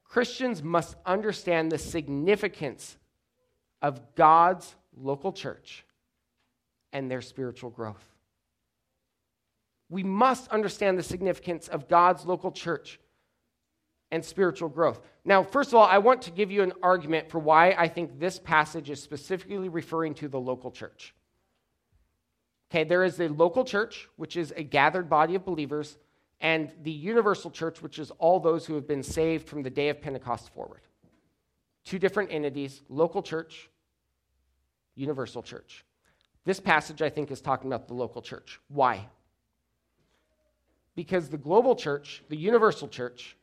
Christians 0.05 0.63
must 0.63 0.95
understand 1.05 1.71
the 1.71 1.77
significance 1.77 2.97
of 3.81 4.15
God's 4.15 4.75
local 4.97 5.31
church 5.31 5.85
and 6.91 7.11
their 7.11 7.21
spiritual 7.21 7.69
growth. 7.69 8.03
We 9.89 10.03
must 10.03 10.47
understand 10.49 10.97
the 10.97 11.03
significance 11.03 11.67
of 11.67 11.87
God's 11.87 12.25
local 12.25 12.51
church 12.51 12.99
and 14.11 14.23
spiritual 14.23 14.69
growth. 14.69 15.01
Now, 15.23 15.43
first 15.43 15.69
of 15.69 15.75
all, 15.75 15.85
I 15.85 15.99
want 15.99 16.21
to 16.23 16.31
give 16.31 16.51
you 16.51 16.63
an 16.63 16.73
argument 16.81 17.29
for 17.29 17.39
why 17.39 17.75
I 17.77 17.87
think 17.87 18.19
this 18.19 18.39
passage 18.39 18.89
is 18.89 19.01
specifically 19.01 19.69
referring 19.69 20.15
to 20.15 20.27
the 20.27 20.39
local 20.39 20.71
church. 20.71 21.13
Okay, 22.71 22.83
there 22.83 23.03
is 23.03 23.19
a 23.19 23.27
local 23.27 23.63
church, 23.63 24.07
which 24.15 24.35
is 24.35 24.53
a 24.55 24.63
gathered 24.63 25.09
body 25.09 25.35
of 25.35 25.45
believers, 25.45 25.97
and 26.41 26.71
the 26.83 26.91
universal 26.91 27.51
church, 27.51 27.81
which 27.81 27.99
is 27.99 28.11
all 28.11 28.39
those 28.39 28.65
who 28.65 28.75
have 28.75 28.87
been 28.87 29.03
saved 29.03 29.47
from 29.47 29.63
the 29.63 29.69
day 29.69 29.89
of 29.89 30.01
Pentecost 30.01 30.53
forward. 30.53 30.81
Two 31.83 31.99
different 31.99 32.31
entities 32.31 32.81
local 32.89 33.21
church, 33.21 33.69
universal 34.95 35.41
church. 35.41 35.83
This 36.45 36.59
passage, 36.59 37.01
I 37.01 37.09
think, 37.09 37.31
is 37.31 37.41
talking 37.41 37.71
about 37.71 37.87
the 37.87 37.93
local 37.93 38.21
church. 38.21 38.59
Why? 38.69 39.07
Because 40.95 41.29
the 41.29 41.37
global 41.37 41.75
church, 41.75 42.23
the 42.29 42.37
universal 42.37 42.87
church, 42.87 43.35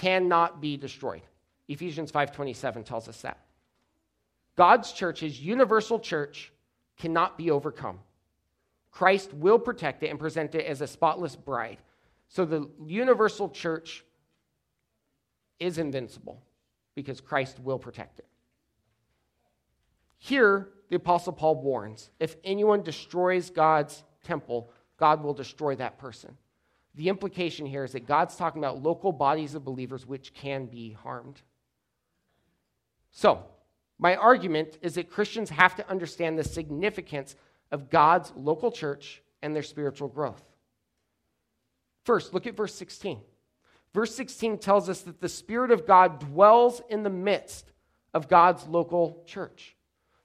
cannot 0.00 0.60
be 0.60 0.76
destroyed. 0.76 1.22
Ephesians 1.68 2.10
5:27 2.10 2.84
tells 2.84 3.08
us 3.08 3.20
that. 3.22 3.38
God's 4.56 4.92
church, 4.92 5.20
his 5.20 5.40
universal 5.40 6.00
church, 6.00 6.52
cannot 6.96 7.38
be 7.38 7.50
overcome. 7.50 8.00
Christ 8.90 9.32
will 9.32 9.58
protect 9.58 10.02
it 10.02 10.08
and 10.08 10.18
present 10.18 10.54
it 10.54 10.66
as 10.66 10.80
a 10.80 10.86
spotless 10.86 11.36
bride. 11.36 11.78
So 12.28 12.44
the 12.44 12.68
universal 12.84 13.48
church 13.48 14.04
is 15.60 15.78
invincible 15.78 16.42
because 16.94 17.20
Christ 17.20 17.60
will 17.60 17.78
protect 17.78 18.18
it. 18.18 18.26
Here, 20.16 20.68
the 20.88 20.96
Apostle 20.96 21.32
Paul 21.32 21.62
warns 21.62 22.10
if 22.18 22.36
anyone 22.42 22.82
destroys 22.82 23.50
God's 23.50 24.02
temple, 24.24 24.72
God 24.96 25.22
will 25.22 25.34
destroy 25.34 25.76
that 25.76 25.98
person. 25.98 26.36
The 26.94 27.08
implication 27.08 27.66
here 27.66 27.84
is 27.84 27.92
that 27.92 28.06
God's 28.06 28.36
talking 28.36 28.62
about 28.62 28.82
local 28.82 29.12
bodies 29.12 29.54
of 29.54 29.64
believers 29.64 30.06
which 30.06 30.34
can 30.34 30.66
be 30.66 30.92
harmed. 30.92 31.40
So, 33.10 33.44
my 33.98 34.16
argument 34.16 34.78
is 34.82 34.94
that 34.94 35.10
Christians 35.10 35.50
have 35.50 35.74
to 35.76 35.88
understand 35.88 36.38
the 36.38 36.44
significance 36.44 37.34
of 37.70 37.90
God's 37.90 38.32
local 38.36 38.70
church 38.70 39.22
and 39.42 39.54
their 39.54 39.62
spiritual 39.62 40.08
growth. 40.08 40.42
First, 42.04 42.32
look 42.32 42.46
at 42.46 42.56
verse 42.56 42.74
16. 42.74 43.20
Verse 43.94 44.14
16 44.14 44.58
tells 44.58 44.88
us 44.88 45.00
that 45.02 45.20
the 45.20 45.28
Spirit 45.28 45.70
of 45.70 45.86
God 45.86 46.20
dwells 46.20 46.80
in 46.88 47.02
the 47.02 47.10
midst 47.10 47.72
of 48.14 48.28
God's 48.28 48.66
local 48.66 49.22
church. 49.26 49.76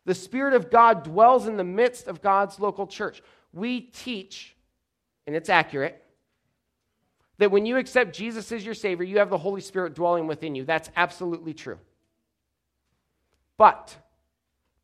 The 0.05 0.15
Spirit 0.15 0.53
of 0.53 0.69
God 0.69 1.03
dwells 1.03 1.47
in 1.47 1.57
the 1.57 1.63
midst 1.63 2.07
of 2.07 2.21
God's 2.21 2.59
local 2.59 2.87
church. 2.87 3.21
We 3.53 3.81
teach, 3.81 4.55
and 5.25 5.35
it's 5.35 5.49
accurate, 5.49 6.02
that 7.37 7.51
when 7.51 7.65
you 7.65 7.77
accept 7.77 8.15
Jesus 8.15 8.51
as 8.51 8.65
your 8.65 8.75
Savior, 8.75 9.05
you 9.05 9.19
have 9.19 9.29
the 9.29 9.37
Holy 9.37 9.61
Spirit 9.61 9.95
dwelling 9.95 10.27
within 10.27 10.55
you. 10.55 10.65
That's 10.65 10.89
absolutely 10.95 11.53
true. 11.53 11.79
But 13.57 13.95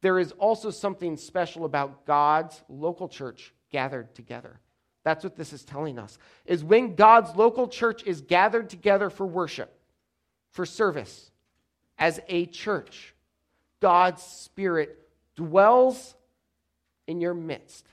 there 0.01 0.19
is 0.19 0.31
also 0.33 0.71
something 0.71 1.17
special 1.17 1.65
about 1.65 2.05
God's 2.05 2.61
local 2.69 3.07
church 3.07 3.53
gathered 3.71 4.13
together. 4.15 4.59
That's 5.03 5.23
what 5.23 5.35
this 5.35 5.53
is 5.53 5.63
telling 5.63 5.99
us. 5.99 6.17
Is 6.45 6.63
when 6.63 6.95
God's 6.95 7.35
local 7.35 7.67
church 7.67 8.03
is 8.05 8.21
gathered 8.21 8.69
together 8.69 9.09
for 9.09 9.25
worship, 9.25 9.73
for 10.51 10.65
service, 10.65 11.31
as 11.97 12.19
a 12.27 12.45
church, 12.45 13.13
God's 13.79 14.23
Spirit 14.23 14.97
dwells 15.35 16.15
in 17.07 17.21
your 17.21 17.33
midst. 17.33 17.85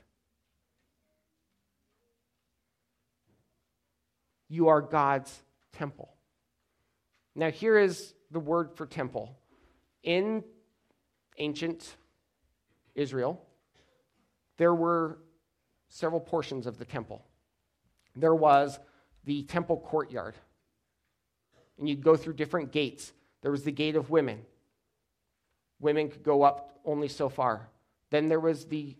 You 4.49 4.69
are 4.69 4.81
God's 4.81 5.43
temple. 5.73 6.13
Now, 7.35 7.51
here 7.51 7.77
is 7.77 8.13
the 8.31 8.39
word 8.39 8.75
for 8.75 8.85
temple. 8.85 9.37
In 10.03 10.43
ancient 11.37 11.95
Israel, 12.95 13.45
there 14.57 14.73
were 14.73 15.19
several 15.89 16.19
portions 16.19 16.65
of 16.65 16.77
the 16.77 16.85
temple. 16.85 17.23
There 18.15 18.35
was 18.35 18.79
the 19.25 19.43
temple 19.43 19.77
courtyard, 19.77 20.35
and 21.77 21.87
you'd 21.87 22.03
go 22.03 22.15
through 22.15 22.33
different 22.33 22.71
gates. 22.71 23.13
There 23.41 23.51
was 23.51 23.63
the 23.63 23.71
gate 23.71 23.95
of 23.95 24.09
women, 24.09 24.41
women 25.79 26.09
could 26.09 26.23
go 26.23 26.43
up 26.43 26.79
only 26.85 27.07
so 27.07 27.29
far. 27.29 27.69
Then 28.09 28.29
there 28.29 28.39
was 28.39 28.65
the 28.65 28.95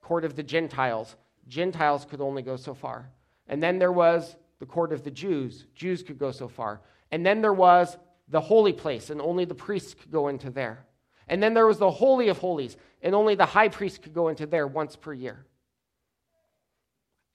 court 0.00 0.24
of 0.24 0.36
the 0.36 0.42
Gentiles. 0.42 1.16
Gentiles 1.48 2.06
could 2.08 2.20
only 2.20 2.42
go 2.42 2.56
so 2.56 2.74
far. 2.74 3.10
And 3.48 3.62
then 3.62 3.78
there 3.78 3.92
was 3.92 4.36
the 4.62 4.66
court 4.66 4.92
of 4.92 5.02
the 5.02 5.10
Jews. 5.10 5.66
Jews 5.74 6.04
could 6.04 6.20
go 6.20 6.30
so 6.30 6.46
far. 6.46 6.82
And 7.10 7.26
then 7.26 7.42
there 7.42 7.52
was 7.52 7.98
the 8.28 8.40
holy 8.40 8.72
place, 8.72 9.10
and 9.10 9.20
only 9.20 9.44
the 9.44 9.56
priests 9.56 9.92
could 9.92 10.12
go 10.12 10.28
into 10.28 10.50
there. 10.50 10.86
And 11.26 11.42
then 11.42 11.52
there 11.52 11.66
was 11.66 11.78
the 11.78 11.90
Holy 11.90 12.28
of 12.28 12.38
Holies, 12.38 12.76
and 13.02 13.12
only 13.12 13.34
the 13.34 13.44
high 13.44 13.70
priest 13.70 14.02
could 14.02 14.14
go 14.14 14.28
into 14.28 14.46
there 14.46 14.68
once 14.68 14.94
per 14.94 15.12
year. 15.12 15.46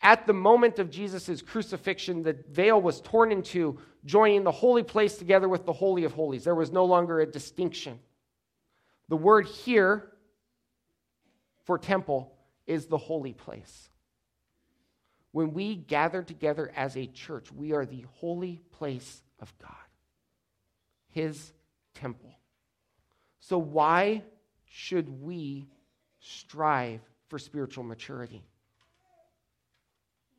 At 0.01 0.25
the 0.25 0.31
moment 0.31 0.79
of 0.79 0.89
Jesus' 0.89 1.41
crucifixion, 1.41 2.23
the 2.23 2.37
veil 2.49 2.81
was 2.81 3.01
torn 3.01 3.33
in 3.33 3.43
two, 3.43 3.77
joining 4.05 4.45
the 4.45 4.51
holy 4.51 4.83
place 4.83 5.17
together 5.17 5.49
with 5.49 5.65
the 5.65 5.73
Holy 5.73 6.05
of 6.05 6.13
Holies. 6.13 6.45
There 6.45 6.55
was 6.55 6.71
no 6.71 6.85
longer 6.85 7.19
a 7.19 7.25
distinction. 7.25 7.99
The 9.09 9.17
word 9.17 9.47
here 9.47 10.13
for 11.65 11.77
temple 11.77 12.37
is 12.65 12.85
the 12.85 12.97
holy 12.97 13.33
place. 13.33 13.89
When 15.37 15.53
we 15.53 15.75
gather 15.75 16.23
together 16.23 16.71
as 16.75 16.97
a 16.97 17.05
church, 17.05 17.51
we 17.51 17.71
are 17.71 17.85
the 17.85 18.03
holy 18.15 18.59
place 18.71 19.21
of 19.39 19.53
God, 19.59 19.69
His 21.09 21.53
temple. 21.93 22.35
So, 23.39 23.59
why 23.59 24.23
should 24.65 25.21
we 25.21 25.67
strive 26.19 27.01
for 27.27 27.37
spiritual 27.37 27.83
maturity? 27.83 28.41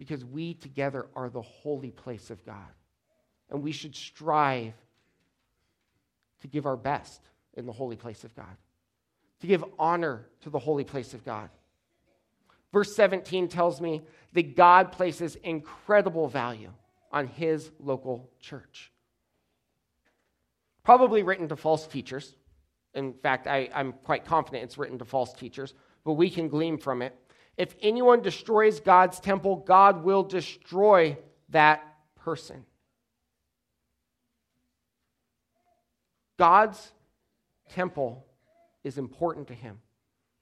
Because 0.00 0.24
we 0.24 0.54
together 0.54 1.06
are 1.14 1.30
the 1.30 1.42
holy 1.42 1.92
place 1.92 2.30
of 2.30 2.44
God. 2.44 2.74
And 3.50 3.62
we 3.62 3.70
should 3.70 3.94
strive 3.94 4.74
to 6.40 6.48
give 6.48 6.66
our 6.66 6.76
best 6.76 7.20
in 7.54 7.66
the 7.66 7.72
holy 7.72 7.94
place 7.94 8.24
of 8.24 8.34
God, 8.34 8.56
to 9.42 9.46
give 9.46 9.64
honor 9.78 10.26
to 10.40 10.50
the 10.50 10.58
holy 10.58 10.82
place 10.82 11.14
of 11.14 11.24
God. 11.24 11.50
Verse 12.72 12.94
17 12.94 13.48
tells 13.48 13.80
me 13.80 14.02
that 14.34 14.56
God 14.56 14.92
places 14.92 15.36
incredible 15.36 16.28
value 16.28 16.70
on 17.10 17.26
his 17.26 17.70
local 17.80 18.30
church. 18.40 18.92
Probably 20.84 21.22
written 21.22 21.48
to 21.48 21.56
false 21.56 21.86
teachers. 21.86 22.34
In 22.94 23.14
fact, 23.14 23.46
I, 23.46 23.68
am 23.72 23.94
quite 24.04 24.24
confident 24.24 24.64
it's 24.64 24.78
written 24.78 24.98
to 24.98 25.04
false 25.04 25.32
teachers, 25.32 25.74
but 26.04 26.14
we 26.14 26.30
can 26.30 26.48
glean 26.48 26.78
from 26.78 27.02
it. 27.02 27.14
If 27.56 27.74
anyone 27.82 28.22
destroys 28.22 28.80
God's 28.80 29.18
temple, 29.18 29.56
God 29.56 30.04
will 30.04 30.22
destroy 30.22 31.18
that 31.50 31.82
person. 32.16 32.64
God's 36.38 36.92
temple 37.70 38.24
is 38.84 38.96
important 38.96 39.48
to 39.48 39.54
him, 39.54 39.80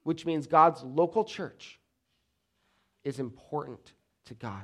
which 0.03 0.25
means 0.25 0.45
God's 0.45 0.83
local 0.83 1.23
church 1.23 1.79
is 3.03 3.19
important 3.19 3.93
to 4.25 4.33
God. 4.33 4.63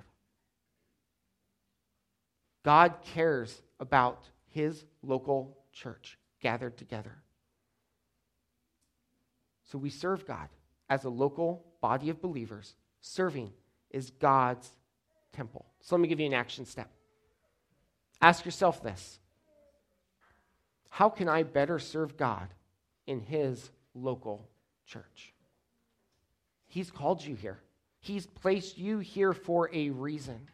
God 2.63 2.93
cares 3.13 3.61
about 3.79 4.23
his 4.49 4.85
local 5.01 5.57
church 5.71 6.17
gathered 6.41 6.77
together. 6.77 7.15
So 9.63 9.77
we 9.77 9.89
serve 9.89 10.25
God 10.25 10.49
as 10.89 11.03
a 11.03 11.09
local 11.09 11.65
body 11.81 12.09
of 12.09 12.21
believers. 12.21 12.75
Serving 13.01 13.51
is 13.89 14.11
God's 14.11 14.69
temple. 15.33 15.65
So 15.81 15.95
let 15.95 16.01
me 16.01 16.07
give 16.07 16.19
you 16.19 16.25
an 16.27 16.33
action 16.33 16.65
step. 16.65 16.89
Ask 18.21 18.45
yourself 18.45 18.83
this 18.83 19.19
How 20.89 21.09
can 21.09 21.27
I 21.27 21.43
better 21.43 21.79
serve 21.79 22.15
God 22.17 22.47
in 23.07 23.19
his 23.19 23.71
local 23.93 24.47
church? 24.85 25.33
He's 26.67 26.89
called 26.89 27.23
you 27.23 27.35
here. 27.35 27.59
He's 28.03 28.25
placed 28.25 28.77
you 28.77 28.99
here 28.99 29.31
for 29.31 29.69
a 29.73 29.89
reason. 29.89 30.49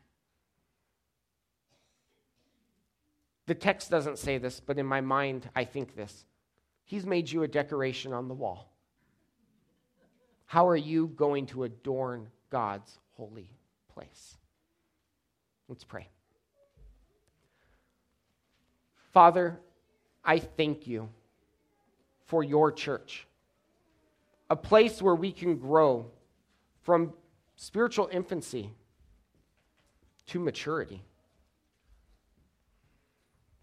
The 3.47 3.55
text 3.55 3.89
doesn't 3.89 4.19
say 4.19 4.37
this, 4.37 4.59
but 4.59 4.77
in 4.77 4.85
my 4.85 5.01
mind, 5.01 5.49
I 5.55 5.63
think 5.63 5.95
this. 5.95 6.25
He's 6.85 7.07
made 7.07 7.31
you 7.31 7.41
a 7.41 7.47
decoration 7.47 8.13
on 8.13 8.27
the 8.27 8.35
wall. 8.35 8.71
How 10.45 10.67
are 10.67 10.75
you 10.75 11.07
going 11.07 11.47
to 11.47 11.63
adorn 11.63 12.27
God's 12.51 12.99
holy 13.17 13.49
place? 13.91 14.37
Let's 15.67 15.83
pray. 15.83 16.07
Father, 19.11 19.59
I 20.23 20.37
thank 20.37 20.85
you 20.85 21.09
for 22.27 22.43
your 22.43 22.71
church, 22.71 23.25
a 24.51 24.55
place 24.55 25.01
where 25.01 25.15
we 25.15 25.31
can 25.31 25.57
grow 25.57 26.11
from 26.83 27.13
spiritual 27.61 28.07
infancy 28.09 28.71
to 30.25 30.39
maturity. 30.39 31.03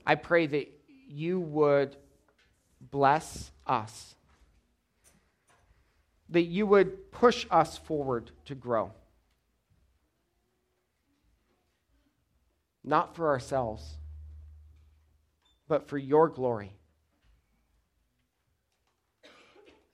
I 0.05 0.17
pray 0.17 0.47
that 0.47 0.71
you 1.09 1.41
would 1.41 1.97
bless 2.79 3.51
us, 3.67 4.15
that 6.29 6.43
you 6.43 6.67
would 6.67 7.11
push 7.11 7.47
us 7.51 7.79
forward 7.79 8.33
to 8.45 8.55
grow. 8.55 8.93
Not 12.85 13.17
for 13.17 13.31
ourselves, 13.31 13.97
but 15.69 15.89
for 15.89 15.97
your 15.97 16.29
glory. 16.29 16.75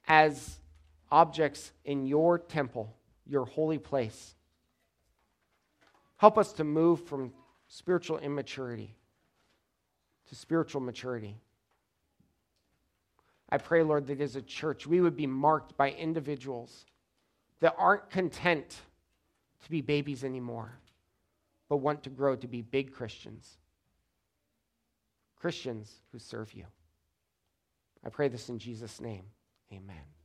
As 0.08 0.58
objects 1.08 1.70
in 1.84 2.04
your 2.04 2.40
temple 2.40 2.96
your 3.26 3.44
holy 3.44 3.78
place. 3.78 4.35
Help 6.16 6.38
us 6.38 6.52
to 6.54 6.64
move 6.64 7.04
from 7.04 7.32
spiritual 7.68 8.18
immaturity 8.18 8.94
to 10.32 10.38
spiritual 10.38 10.80
maturity. 10.80 11.37
I 13.50 13.58
pray, 13.58 13.82
Lord, 13.82 14.06
that 14.06 14.22
as 14.22 14.35
a 14.35 14.40
church, 14.40 14.87
we 14.87 15.02
would 15.02 15.14
be 15.14 15.26
marked 15.26 15.76
by 15.76 15.90
individuals 15.90 16.87
that 17.61 17.74
aren't 17.76 18.08
content 18.08 18.80
to 19.62 19.70
be 19.70 19.82
babies 19.82 20.24
anymore, 20.24 20.72
but 21.68 21.76
want 21.76 22.02
to 22.04 22.11
grow 22.11 22.35
to 22.35 22.48
be 22.48 22.62
big 22.62 22.94
Christians. 22.94 23.58
Christians 25.37 26.00
who 26.12 26.18
serve 26.18 26.54
you. 26.54 26.64
I 28.02 28.08
pray 28.08 28.28
this 28.28 28.48
in 28.48 28.58
Jesus' 28.58 29.02
name. 29.02 29.24
Amen. 29.70 30.21